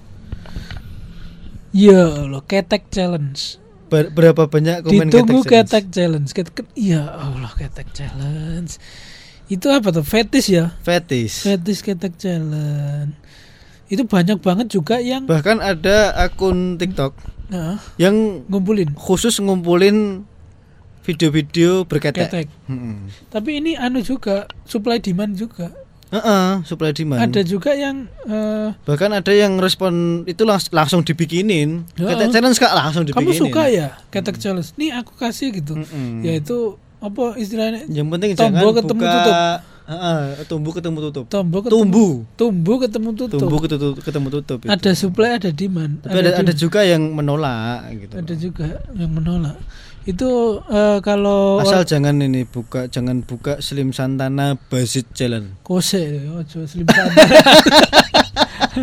[1.72, 3.56] ya Allah ketek challenge
[3.88, 6.30] Ber- berapa banyak komen Ditunggu ketek ketek challenge.
[6.32, 8.80] Ketek, ya Allah ketek challenge.
[9.46, 10.00] Itu apa tuh?
[10.00, 10.72] Fetis ya?
[10.80, 11.44] Fetis.
[11.44, 13.12] Fetis ketek challenge.
[13.92, 17.12] Itu banyak banget juga yang Bahkan ada akun TikTok
[17.52, 20.24] nah, yang ngumpulin khusus ngumpulin
[21.02, 22.30] video-video berketek.
[22.30, 22.46] ketek.
[22.70, 23.10] Mm-mm.
[23.28, 25.68] Tapi ini anu juga supply demand juga.
[26.08, 27.20] Heeh, supply demand.
[27.20, 31.84] Ada juga yang eh, Bahkan ada yang respon itu langs- langsung dibikinin.
[31.98, 32.08] Heeh.
[32.08, 33.28] Ketek challenge kak langsung dibikinin.
[33.28, 34.72] kamu suka ya ketek challenge?
[34.78, 35.74] Nih aku kasih gitu.
[35.74, 36.22] Mm-mm.
[36.22, 37.84] Ya itu apa istilahnya?
[37.90, 39.34] Yang penting jangan buka tutup.
[40.44, 41.24] Tumbuh ketemu tutup.
[41.28, 42.12] Tumbuh ketemu Tumbuh.
[42.34, 43.38] tumbuh ketemu tutup.
[43.40, 44.58] Tumbuh ketemu ketemu tutup.
[44.62, 44.70] itu.
[44.70, 46.02] Ada supply, ada demand.
[46.02, 48.14] Tapi ada, ada juga yang menolak gitu.
[48.14, 49.56] ada juga yang menolak.
[50.02, 55.62] Itu eh, kalau Asal jangan ini buka jangan buka Slim Santana Basit Challenge.
[55.62, 57.22] kose ojo slim santana.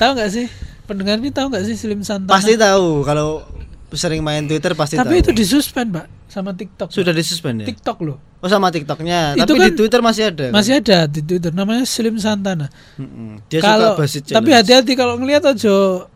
[0.00, 0.46] tahu nggak sih?
[0.84, 2.32] Pendengar ini tahu nggak sih Slim Santana?
[2.32, 3.44] Pasti tahu kalau
[3.92, 5.36] sering main Twitter pasti Tapi itu tahu.
[5.36, 6.88] disuspend, Pak, sama TikTok.
[6.92, 7.66] sudah disuspend ya.
[7.68, 8.16] TikTok loh.
[8.38, 9.34] Oh sama TikToknya.
[9.34, 10.44] Itu Tapi kan di Twitter masih ada.
[10.50, 10.54] kan?
[10.54, 12.70] Masih ada di Twitter namanya Slim Santana.
[12.94, 13.42] Mm-mm.
[13.50, 16.06] Dia kalau suka Basit tapi hati-hati kalau ngelihat ojo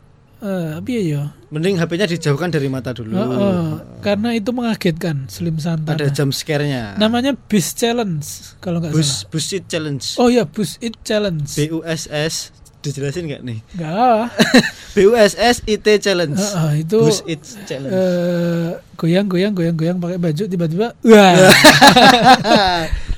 [0.42, 1.22] eh apa ya?
[1.54, 3.14] Mending HP-nya dijauhkan dari mata dulu.
[3.14, 3.62] Heeh,
[4.02, 5.98] karena itu mengagetkan Slim Santana.
[5.98, 6.94] Ada jump scare-nya.
[6.98, 8.24] Namanya Bus Challenge
[8.62, 9.30] kalau nggak Bus salah.
[9.30, 10.04] Busit Challenge.
[10.18, 11.46] Oh ya, Bus It Challenge.
[11.46, 12.50] B U S S
[12.82, 13.58] dijelasin nggak nih?
[13.78, 14.34] Enggak.
[14.94, 16.36] B U S S I T Challenge.
[16.36, 17.94] Heeh, itu Bus It Challenge.
[17.94, 21.34] eh goyang goyang goyang goyang pakai baju tiba-tiba wah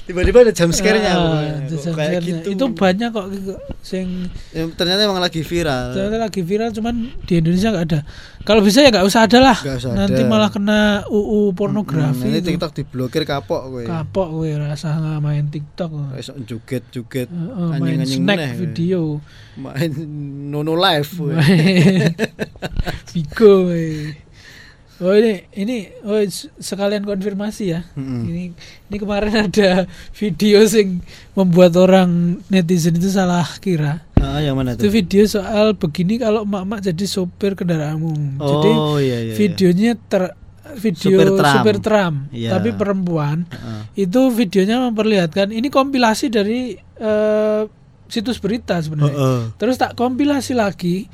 [0.05, 1.12] Tiba-tiba ada jump scare-nya.
[1.12, 2.21] Ah, kayak scare-nya.
[2.21, 2.49] gitu.
[2.53, 3.27] itu banyak kok
[3.81, 5.93] sing Ya, ternyata emang lagi viral.
[5.93, 8.01] ternyata lagi viral cuman di Indonesia nggak ada
[8.40, 10.29] kalau bisa ya nggak usah ada lah Nggak usah nanti ada.
[10.29, 12.49] malah kena UU Hmm, pornografi nanti itu.
[12.51, 13.83] TikTok diblokir kapok kowe.
[13.83, 18.61] kapok gue rasa nggak main TikTok Esok joget-joget Heeh, main anjing-anjing snack meneh, kowe.
[18.61, 19.01] video
[19.55, 19.93] Main
[20.51, 21.11] nono live.
[21.31, 22.12] main
[23.11, 24.11] Vigo we.
[24.97, 26.23] Oh ini ini oh
[26.57, 27.83] sekalian konfirmasi ya.
[27.95, 28.23] Mm-mm.
[28.25, 28.43] Ini
[28.87, 31.03] ini kemarin ada video sing
[31.33, 32.11] membuat orang
[32.47, 34.07] netizen itu salah kira.
[34.17, 34.93] Ah, yang mana Itu tuh?
[34.93, 38.39] video soal begini kalau emak-emak jadi sopir kendaraan umum.
[38.39, 39.19] Jadi Oh iya iya.
[39.21, 39.35] iya.
[39.35, 40.31] videonya ter
[40.75, 41.55] video Supir tram.
[41.55, 42.51] supir tram, Iya.
[42.51, 43.45] tapi perempuan.
[43.47, 43.81] Heeh.
[44.01, 47.63] Itu videonya memperlihatkan ini kompilasi dari eh,
[48.07, 49.13] situs berita sebenarnya.
[49.13, 49.41] Heeh.
[49.59, 51.11] Terus tak kompilasi lagi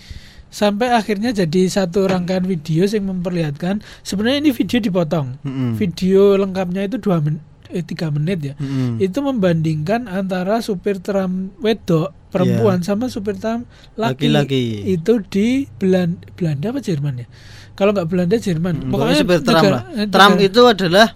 [0.50, 5.38] sampai akhirnya jadi satu rangkaian video yang memperlihatkan sebenarnya ini video dipotong.
[5.40, 5.74] Mm-mm.
[5.74, 7.38] Video lengkapnya itu dua men
[7.70, 8.54] eh, tiga menit ya.
[8.58, 8.98] Mm-mm.
[8.98, 13.62] Itu membandingkan antara supir tram wedok perempuan sama supir tram
[13.94, 14.26] laki.
[14.26, 14.62] Laki-laki.
[14.84, 17.26] Itu di Belan- Belanda apa Jerman ya?
[17.72, 18.74] Kalau nggak Belanda Jerman.
[18.84, 19.84] Mm, Pokoknya supir tram negara- lah.
[19.96, 21.06] eh, Tram itu adalah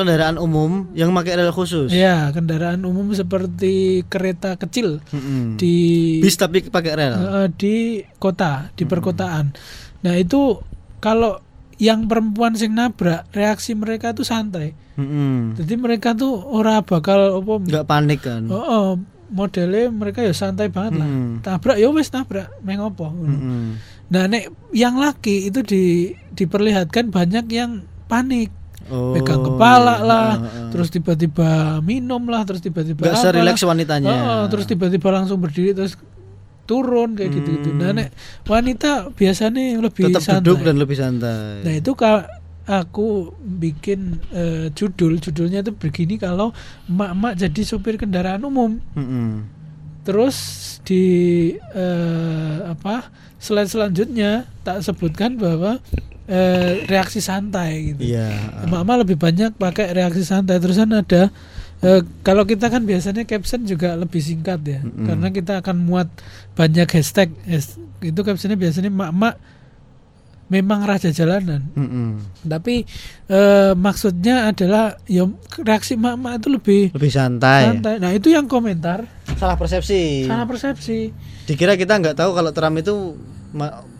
[0.00, 1.92] kendaraan umum yang pakai rel khusus.
[1.92, 5.60] Ya, kendaraan umum seperti kereta kecil Mm-mm.
[5.60, 7.14] di bis tapi pakai rel.
[7.20, 7.76] Eh, di
[8.16, 9.52] kota, di perkotaan.
[10.00, 10.56] Nah, itu
[11.04, 11.44] kalau
[11.76, 14.72] yang perempuan sing nabrak, reaksi mereka tuh santai.
[14.96, 15.60] Mm-mm.
[15.60, 18.48] Jadi mereka tuh ora bakal apa Nggak panik kan.
[18.48, 18.88] Oh, oh,
[19.32, 21.08] modelnya mereka ya santai banget lah.
[21.08, 21.40] Mm.
[21.40, 23.06] Tabrak ya wes nabrak, meng apa.
[23.08, 23.80] Mm-mm.
[24.10, 28.52] Nah, nek yang laki itu di diperlihatkan banyak yang panik.
[28.90, 30.68] Oh, Pegang kepala lah, Ah, ah.
[30.74, 34.10] terus tiba-tiba minum lah, terus tiba-tiba nggak serileks wanitanya.
[34.10, 35.94] Oh, terus tiba-tiba langsung berdiri terus
[36.66, 37.70] turun kayak gitu-gitu.
[37.74, 38.14] Nah, nek
[38.46, 40.42] wanita biasanya lebih tetap santai.
[40.42, 41.62] duduk dan lebih santai.
[41.66, 42.26] Nah, itu ka
[42.70, 46.54] aku bikin eh, judul, judulnya itu begini kalau
[46.86, 48.78] emak-emak jadi supir kendaraan umum.
[48.94, 49.46] Mm-mm.
[50.06, 50.36] Terus
[50.86, 51.02] di
[51.74, 53.10] eh, apa?
[53.40, 55.80] Slide selanjutnya tak sebutkan bahwa
[56.30, 58.06] eh, reaksi santai gitu.
[58.08, 58.30] Iya.
[58.64, 61.28] Emak-emak lebih banyak pakai reaksi santai terusan ada
[61.80, 65.04] eh, kalau kita kan biasanya caption juga lebih singkat ya Mm-mm.
[65.04, 66.08] karena kita akan muat
[66.52, 69.34] banyak hashtag Has- itu captionnya biasanya emak-emak
[70.46, 72.20] memang raja jalanan Mm-mm.
[72.42, 72.82] tapi
[73.26, 75.22] eh, maksudnya adalah ya
[75.58, 77.60] reaksi emak-emak itu lebih Lebih santai.
[77.66, 80.26] santai nah itu yang komentar Salah persepsi.
[80.26, 81.14] salah persepsi
[81.44, 83.14] Dikira kita nggak tahu kalau tram itu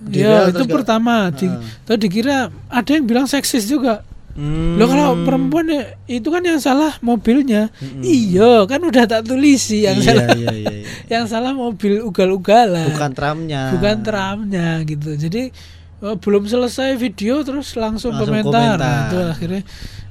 [0.09, 1.59] ya itu nggak- pertama di, Ah.
[1.83, 2.37] terus dikira
[2.67, 4.79] ada yang bilang seksis juga Hmm.
[4.79, 7.67] Loh kalau perempuan ya, itu kan yang salah mobilnya.
[7.77, 7.99] Mm-mm.
[8.01, 10.27] Iya, kan udah tak tulisi yang iya, salah.
[10.33, 10.87] iya, iya, iya.
[11.13, 12.89] Yang salah mobil ugal-ugalan.
[12.89, 13.75] Bukan tramnya.
[13.75, 15.19] Bukan tramnya gitu.
[15.19, 15.51] Jadi
[16.01, 18.79] eh, belum selesai video terus langsung, Langsung komentar.
[18.79, 18.79] komentar.
[18.81, 19.63] Nah, itu akhirnya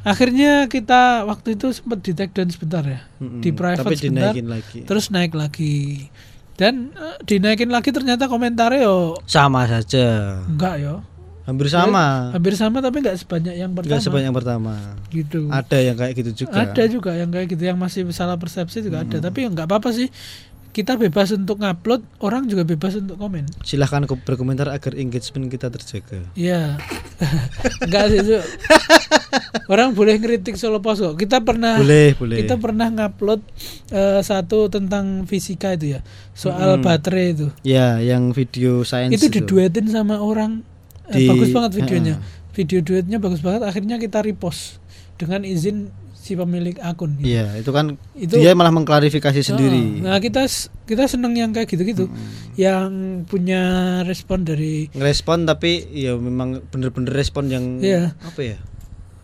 [0.01, 2.99] akhirnya kita waktu itu sempat di take down sebentar ya.
[3.17, 3.39] Mm-mm.
[3.39, 4.35] Di private Tapi sebentar.
[4.35, 4.79] lagi.
[4.83, 6.11] Terus naik lagi.
[6.59, 10.43] Dan eh, dinaikin lagi ternyata komentarnya yo sama saja.
[10.45, 10.99] enggak yo.
[11.47, 12.29] Hampir sama.
[12.29, 13.89] Hampir sama tapi enggak sebanyak yang pertama.
[13.89, 14.73] Enggak sebanyak yang pertama.
[15.09, 15.47] gitu.
[15.47, 16.59] Ada yang kayak gitu juga.
[16.61, 19.17] Ada juga yang kayak gitu yang masih salah persepsi juga ada.
[19.17, 20.11] Tapi ya nggak apa-apa sih.
[20.69, 23.49] Kita bebas untuk ngupload, orang juga bebas untuk komen.
[23.65, 26.21] Silahkan ko- berkomentar agar engagement kita terjaga.
[26.35, 26.77] Iya.
[27.87, 28.19] Enggak sih.
[29.67, 31.15] Orang boleh ngeritik solo pos kok.
[31.15, 32.37] Kita pernah Boleh, boleh.
[32.37, 33.41] kita pernah ngupload
[33.89, 35.99] eh, satu tentang fisika itu ya.
[36.31, 36.83] Soal Hmm.
[36.83, 37.47] baterai itu.
[37.61, 40.61] Ya, yang video science itu diduetin sama orang
[41.07, 42.15] eh, Di- bagus banget videonya.
[42.15, 42.21] Ah.
[42.51, 43.61] Video duetnya bagus banget.
[43.63, 44.81] Akhirnya kita repost
[45.15, 47.15] dengan izin si pemilik akun.
[47.15, 47.31] gitu.
[47.31, 50.03] Iya, itu kan Itu dia malah mengklarifikasi sendiri.
[50.03, 50.45] Nah, kita
[50.83, 52.05] kita seneng yang kayak gitu-gitu.
[52.53, 52.91] Yang
[53.25, 53.61] punya
[54.03, 58.13] respon dari Ngerespon tapi ya memang bener-bener respon yang Iya.
[58.19, 58.57] apa ya?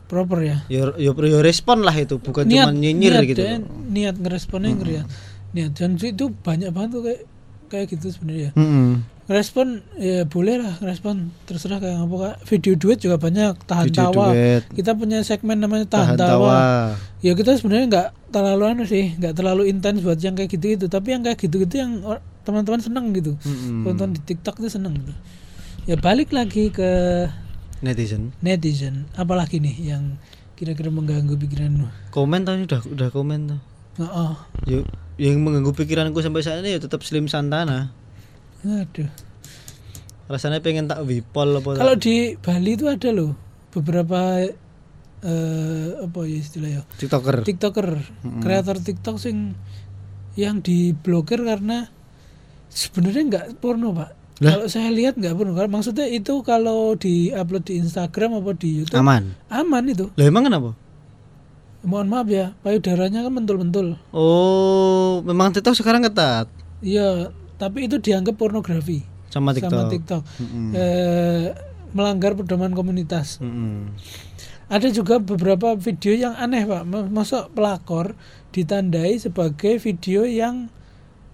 [0.05, 3.41] Proper ya Yo yo, yo respon lah itu, bukan niat cuma nyinyir niat gitu.
[3.41, 3.59] loh.
[3.89, 5.03] niat ngeresponnya ngeri ya
[5.51, 7.21] niat dan itu banyak banget tuh kayak
[7.65, 9.01] kayak gitu sebenarnya Mm-mm.
[9.25, 14.01] respon ya boleh lah respon terserah kayak apa kak video duet juga banyak tahan Video
[14.05, 14.63] tawa duet.
[14.69, 16.45] kita punya segmen namanya tahan, Tahan tawa.
[16.45, 16.59] tawa.
[17.19, 20.85] ya kita sebenarnya nggak terlalu anu sih nggak terlalu intens buat yang kayak gitu itu
[20.85, 22.05] tapi yang kayak gitu gitu yang
[22.43, 23.81] teman-teman seneng gitu Mm-mm.
[23.83, 25.13] tonton di TikTok itu seneng gitu
[25.85, 26.89] ya balik lagi ke
[27.83, 28.31] Netizen.
[28.39, 30.15] netizen apalagi nih yang
[30.55, 33.59] kira-kira mengganggu pikiranmu Komen tadi udah udah komen tuh.
[33.99, 34.35] oh, oh.
[34.63, 34.87] Yo,
[35.19, 37.91] yang mengganggu pikiranku sampai saat ini ya tetap Slim Santana.
[38.63, 39.11] aduh
[40.25, 43.37] Rasanya pengen tak wipol apa kalau di Bali itu ada loh
[43.69, 44.41] beberapa
[45.25, 47.45] eh apa ya istilahnya TikToker.
[47.45, 47.87] tiktoker
[48.41, 49.53] kreator tiktok sing
[50.33, 51.87] yang diblokir karena
[52.69, 54.51] sebenarnya nggak porno pak Lah?
[54.53, 58.97] kalau saya lihat nggak Kalau- maksudnya itu kalau di upload di Instagram apa di YouTube
[58.97, 59.31] Aman.
[59.47, 60.75] aman itu Lah emang kenapa?
[61.81, 68.35] mohon maaf ya payudaranya kan mentul-mentul Oh, memang TikTok sekarang ketat iya tapi itu dianggap
[68.35, 69.71] pornografi sama TikTok.
[69.71, 70.69] sama TikTok Mm-mm.
[70.73, 71.45] Eh,
[71.91, 73.93] melanggar pedoman komunitas Mm-mm.
[74.65, 78.17] ada juga beberapa video yang aneh pak Ma- masuk pelakor
[78.49, 80.67] ditandai sebagai video yang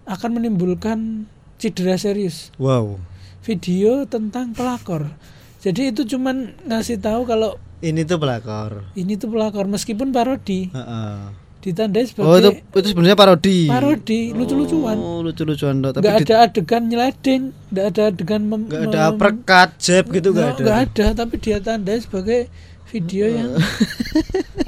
[0.03, 1.25] akan menimbulkan
[1.62, 2.97] cedera serius Wow.
[3.39, 5.14] video tentang pelakor
[5.57, 8.86] jadi itu cuman ngasih tahu kalau Ini tuh pelakor.
[8.93, 11.14] ini tuh pelakor meskipun parodi Heeh.
[11.62, 13.59] ditandai Oh, itu sebagai itu sebenarnya parodi.
[13.66, 15.78] parodi lucu-lucuan Oh, lucu-lucuan.
[15.80, 20.49] Tapi di- ada adegan nyeleding nggak ada adegan mem- nggak ada uppercut, jab gitu nggak
[20.51, 20.62] ada.
[20.62, 22.49] nggak ada tapi dia tandai sebagai
[22.88, 23.49] video yang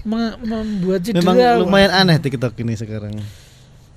[0.04, 3.18] meng- membuat cedera Memang lumayan aneh TikTok ini sekarang.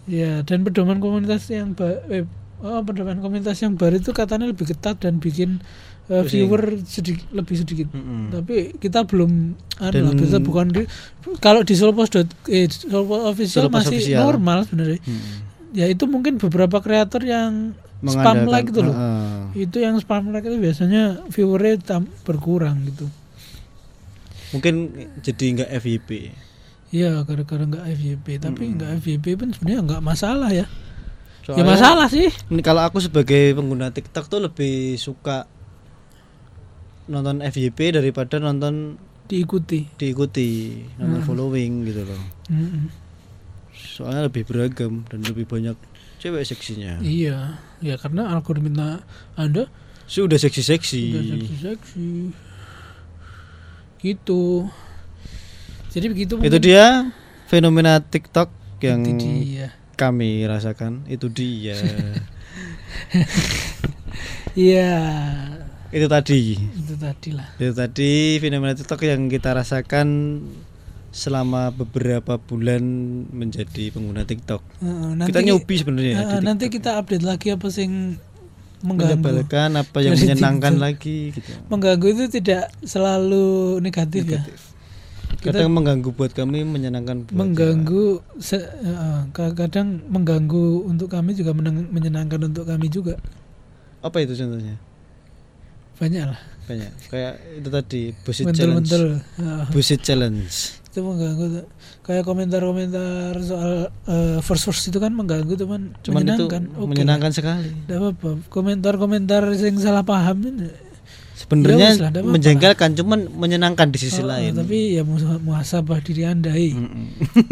[0.05, 1.77] Ya, dan pedoman komunitas yang
[2.09, 2.25] eh,
[2.59, 5.61] oh, pedoman komunitas yang baru itu katanya lebih ketat dan bikin
[6.07, 6.47] Pusing.
[6.47, 7.89] viewer sedikit lebih sedikit.
[7.91, 8.31] Mm-mm.
[8.31, 10.83] Tapi kita belum anu Dan- lah, kita bukan di,
[11.39, 12.71] kalau di Solopos dot- eh,
[13.27, 14.23] official masih official.
[14.23, 15.03] normal sebenarnya.
[15.03, 15.35] Mm-mm.
[15.75, 18.95] Ya itu mungkin beberapa kreator yang spam like itu loh.
[18.95, 19.67] Heeh.
[19.67, 23.11] Itu yang spam like itu biasanya viewernya tam- berkurang gitu.
[24.53, 24.75] Mungkin
[25.21, 26.11] jadi nggak FYP.
[26.89, 30.71] Iya, gara-gara nggak FYP, tapi nggak FYP pun sebenarnya nggak masalah ya.
[31.47, 32.27] Ya Soalnya- masalah sih.
[32.49, 35.47] Ini kalau aku sebagai pengguna TikTok tuh lebih suka
[37.07, 39.87] nonton FYP daripada nonton Diikuti.
[39.93, 40.51] diikuti,
[40.97, 42.23] nonton following gitu loh.
[42.47, 42.87] Mm-mm.
[43.73, 45.75] Soalnya lebih beragam dan lebih banyak
[46.17, 46.99] cewek seksinya.
[46.99, 49.03] Iya, ya karena algoritma
[49.35, 49.67] Anda
[50.05, 51.03] Sudah seksi-seksi.
[51.11, 52.09] sudah seksi-seksi.
[53.99, 54.71] Gitu.
[55.91, 56.63] Jadi begitu Itu mungkin.
[56.63, 56.87] dia
[57.47, 59.69] fenomena TikTok yang Itu dia.
[59.97, 61.03] Kami rasakan.
[61.09, 61.75] Itu dia.
[64.57, 64.97] Iya,
[65.93, 66.57] itu tadi.
[66.57, 67.45] itu tadi lah.
[67.61, 70.41] Itu tadi fenomena TikTok yang kita rasakan
[71.13, 72.81] selama beberapa bulan
[73.29, 74.65] menjadi pengguna TikTok.
[74.81, 76.41] Heeh, nanti kita nyobi sebenarnya TikTok.
[76.41, 78.17] nanti kita update lagi apa sing
[78.81, 79.21] mengganggu.
[79.21, 80.85] menyebalkan apa yang Dari menyenangkan TikTok.
[80.89, 81.51] lagi gitu.
[81.69, 83.47] Mengganggu itu tidak selalu
[83.85, 84.41] negatif, ya.
[85.37, 88.05] Kadang mengganggu buat kami, menyenangkan buat Mengganggu
[88.39, 93.15] se- heeh, kadang mengganggu untuk kami juga meneng- menyenangkan untuk kami juga.
[94.01, 94.75] Apa itu contohnya?
[95.97, 96.41] Banyak lah.
[96.67, 96.91] Banyak.
[97.09, 98.59] Kayak itu tadi bullshit challenge.
[98.59, 99.05] Mentul-mentul.
[99.39, 99.65] Heeh.
[99.71, 100.57] Bullshit challenge.
[100.87, 101.69] itu mengganggu
[102.09, 107.31] kayak komentar-komentar soal eh, first first itu kan mengganggu teman Cuman itu menyenangkan Oke menyenangkan
[107.31, 107.69] sekali.
[107.85, 110.73] Nggak apa-apa komentar-komentar yang salah paham itu
[111.47, 114.51] Sebenarnya Ya wis lah, menjengkelkan, cuman menyenangkan di sisi Oh, lain.
[114.53, 116.75] tapi ya muha- muhasabah diri anda eh.
[116.75, 117.07] Mm-mm.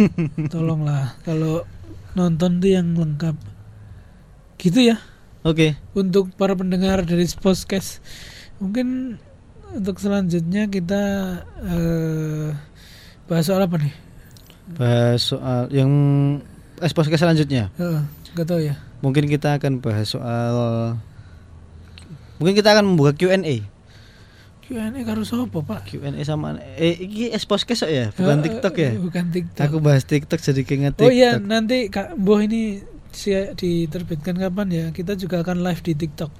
[0.53, 1.63] tolonglah kalau
[2.13, 3.39] nonton tuh yang lengkap
[4.57, 4.97] gitu ya
[5.43, 8.03] Oke, untuk para pendengar dari podcast
[8.57, 9.15] mungkin
[9.71, 11.03] untuk selanjutnya kita
[11.63, 12.49] eh,
[13.25, 13.95] bahas soal apa nih
[14.73, 15.91] bahas soal yang
[16.79, 17.69] ekspos ke selanjutnya.
[17.77, 18.01] Heeh,
[18.33, 20.55] nggak tahu ya Mungkin kita akan bahas soal
[22.35, 23.63] Mungkin kita akan membuka Q&A.
[24.75, 28.91] Q&A karo sopo pak Q&A sama eh iki ekspos kesok ya, bukan Eh, TikTok ya.
[28.97, 31.47] bukan TikTok Aku bahas TikTok jadi keinget oh iya TikTok.
[31.47, 32.83] nanti kak Boh ini
[33.55, 36.31] diterbitkan kapan ya kita juga akan live di TikTok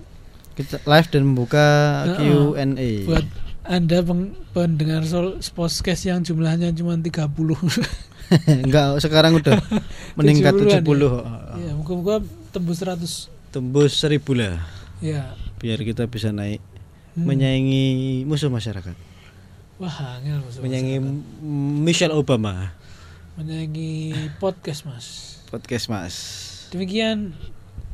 [0.53, 1.67] Kita live dan membuka
[2.11, 2.19] Heeh.
[2.19, 2.91] Q&A.
[3.05, 3.27] buat
[3.65, 7.31] anda peng- pendengar sol podcast yang jumlahnya cuma 30
[8.65, 9.57] Enggak, sekarang udah
[10.19, 11.61] meningkat 70-an 70.
[11.61, 12.15] ya moga-moga
[12.51, 14.59] tembus 100 Tembus 1000 lah.
[14.99, 16.59] ya Biar kita bisa naik
[17.15, 17.31] Hmm.
[17.31, 17.85] menyaingi
[18.27, 18.95] musuh masyarakat.
[19.79, 20.59] wah angel Mas.
[20.59, 20.99] Menyaingi
[21.83, 22.75] Michelle Obama.
[23.35, 26.15] menyaingi podcast mas Podcast Mas.
[26.71, 27.35] demikian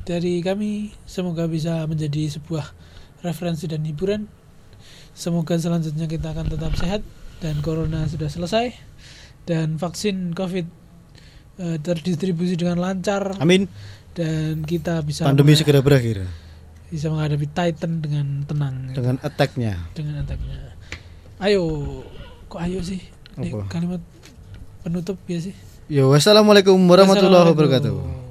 [0.04, 2.72] dari kami semoga bisa menjadi sebuah
[3.20, 4.28] referensi dan hiburan
[5.12, 7.00] semoga selanjutnya kita akan tetap sehat
[7.40, 8.72] dan corona sudah selesai
[9.44, 10.68] dan vaksin covid
[11.56, 13.64] eh, terdistribusi dengan lancar Amin.
[14.12, 16.24] dan kita bisa Pandemi segera berakhir
[16.90, 19.74] bisa menghadapi Titan dengan tenang gitu, dengan attack-nya.
[19.94, 20.74] dengan attack-nya.
[21.40, 21.62] Ayo,
[22.50, 23.00] kok ayo sih?
[23.38, 24.02] Ini kalimat
[24.82, 25.54] penutup ya sih.
[25.86, 28.29] Yo, wassalamualaikum warahmatullahi wabarakatuh.